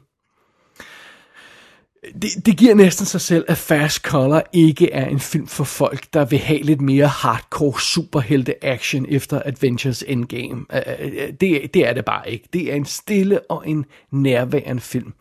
det, 2.21 2.45
det 2.45 2.57
giver 2.57 2.75
næsten 2.75 3.05
sig 3.05 3.21
selv, 3.21 3.45
at 3.47 3.57
Fast 3.57 4.01
Color 4.01 4.43
ikke 4.53 4.91
er 4.91 5.05
en 5.05 5.19
film 5.19 5.47
for 5.47 5.63
folk, 5.63 6.13
der 6.13 6.25
vil 6.25 6.39
have 6.39 6.61
lidt 6.61 6.81
mere 6.81 7.07
hardcore 7.07 7.81
superhelte 7.81 8.65
action 8.65 9.05
efter 9.09 9.41
Adventures 9.45 10.03
Endgame. 10.07 10.65
Øh, 10.73 10.81
øh, 10.99 11.11
øh, 11.13 11.33
det, 11.41 11.73
det 11.73 11.87
er 11.87 11.93
det 11.93 12.05
bare 12.05 12.31
ikke. 12.31 12.47
Det 12.53 12.71
er 12.71 12.75
en 12.75 12.85
stille 12.85 13.51
og 13.51 13.69
en 13.69 13.85
nærværende 14.11 14.81
film. 14.81 15.13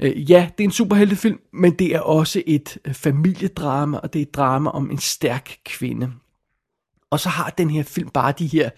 Ja, 0.00 0.48
det 0.58 0.64
er 0.64 0.68
en 0.68 0.70
superheltefilm, 0.70 1.38
men 1.52 1.72
det 1.72 1.94
er 1.94 2.00
også 2.00 2.42
et 2.46 2.78
familiedrama, 2.92 3.98
og 3.98 4.12
det 4.12 4.18
er 4.18 4.22
et 4.22 4.34
drama 4.34 4.70
om 4.70 4.90
en 4.90 4.98
stærk 4.98 5.56
kvinde. 5.64 6.12
Og 7.10 7.20
så 7.20 7.28
har 7.28 7.50
den 7.50 7.70
her 7.70 7.82
film 7.82 8.08
bare 8.08 8.32
de 8.38 8.46
her 8.46 8.70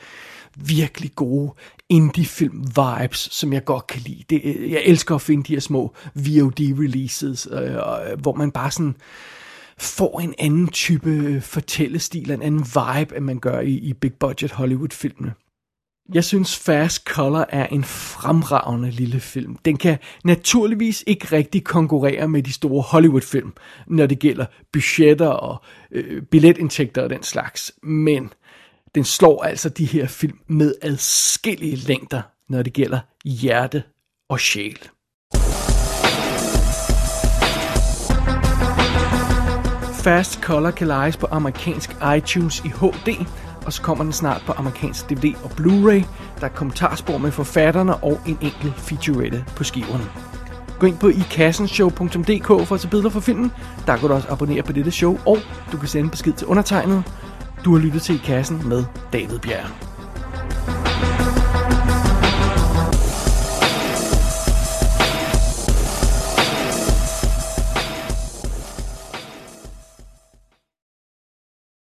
virkelig 0.56 1.14
gode 1.14 1.52
indie-film-vibes, 1.88 3.28
som 3.30 3.52
jeg 3.52 3.64
godt 3.64 3.86
kan 3.86 4.00
lide. 4.00 4.24
Det, 4.30 4.70
jeg 4.70 4.82
elsker 4.84 5.14
at 5.14 5.22
finde 5.22 5.44
de 5.44 5.52
her 5.52 5.60
små 5.60 5.94
VOD-releases, 6.14 7.46
øh, 7.52 7.74
øh, 7.74 8.20
hvor 8.20 8.34
man 8.34 8.50
bare 8.50 8.70
sådan 8.70 8.96
får 9.78 10.20
en 10.20 10.34
anden 10.38 10.68
type 10.68 11.10
øh, 11.10 11.42
fortællestil, 11.42 12.30
en 12.30 12.42
anden 12.42 12.60
vibe, 12.64 13.16
end 13.16 13.24
man 13.24 13.38
gør 13.38 13.60
i, 13.60 13.72
i 13.72 13.92
big-budget 13.92 14.52
Hollywood-filmene. 14.52 15.34
Jeg 16.14 16.24
synes 16.24 16.58
Fast 16.58 17.04
Color 17.04 17.46
er 17.48 17.66
en 17.66 17.84
fremragende 17.84 18.90
lille 18.90 19.20
film. 19.20 19.56
Den 19.64 19.76
kan 19.76 19.98
naturligvis 20.24 21.04
ikke 21.06 21.26
rigtig 21.32 21.64
konkurrere 21.64 22.28
med 22.28 22.42
de 22.42 22.52
store 22.52 22.82
Hollywood-film, 22.82 23.52
når 23.86 24.06
det 24.06 24.18
gælder 24.18 24.46
budgetter 24.72 25.28
og 25.28 25.62
øh, 25.90 26.22
billetindtægter 26.22 27.02
og 27.02 27.10
den 27.10 27.22
slags. 27.22 27.72
Men 27.82 28.32
den 28.94 29.04
slår 29.04 29.42
altså 29.42 29.68
de 29.68 29.84
her 29.84 30.06
film 30.06 30.38
med 30.46 30.74
adskillige 30.82 31.76
længder, 31.76 32.22
når 32.48 32.62
det 32.62 32.72
gælder 32.72 32.98
hjerte 33.24 33.82
og 34.28 34.40
sjæl. 34.40 34.78
Fast 40.04 40.42
Color 40.42 40.70
kan 40.70 40.86
lejes 40.86 41.16
på 41.16 41.26
amerikansk 41.26 41.90
iTunes 42.16 42.64
i 42.64 42.68
HD, 42.68 43.26
og 43.66 43.72
så 43.72 43.82
kommer 43.82 44.04
den 44.04 44.12
snart 44.12 44.42
på 44.46 44.52
amerikansk 44.52 45.10
DVD 45.10 45.34
og 45.44 45.50
Blu-ray. 45.50 46.04
Der 46.40 46.46
er 46.46 46.48
kommentarspor 46.48 47.18
med 47.18 47.30
forfatterne 47.30 47.96
og 47.96 48.20
en 48.26 48.38
enkelt 48.40 48.74
featurette 48.76 49.44
på 49.56 49.64
skiverne. 49.64 50.04
Gå 50.78 50.86
ind 50.86 50.98
på 50.98 51.08
ikassenshow.dk 51.08 52.46
for 52.46 52.74
at 52.74 52.80
se 52.80 52.88
billeder 52.88 53.10
fra 53.10 53.20
filmen. 53.20 53.52
Der 53.86 53.96
kan 53.96 54.08
du 54.08 54.14
også 54.14 54.28
abonnere 54.30 54.62
på 54.62 54.72
dette 54.72 54.90
show, 54.90 55.18
og 55.26 55.38
du 55.72 55.76
kan 55.76 55.88
sende 55.88 56.10
besked 56.10 56.32
til 56.32 56.46
undertegnet. 56.46 57.04
Du 57.64 57.74
har 57.74 57.82
lyttet 57.82 58.02
til 58.02 58.14
I 58.14 58.18
Kassen 58.18 58.68
med 58.68 58.84
David 59.12 59.38
Bjerg. 59.38 59.91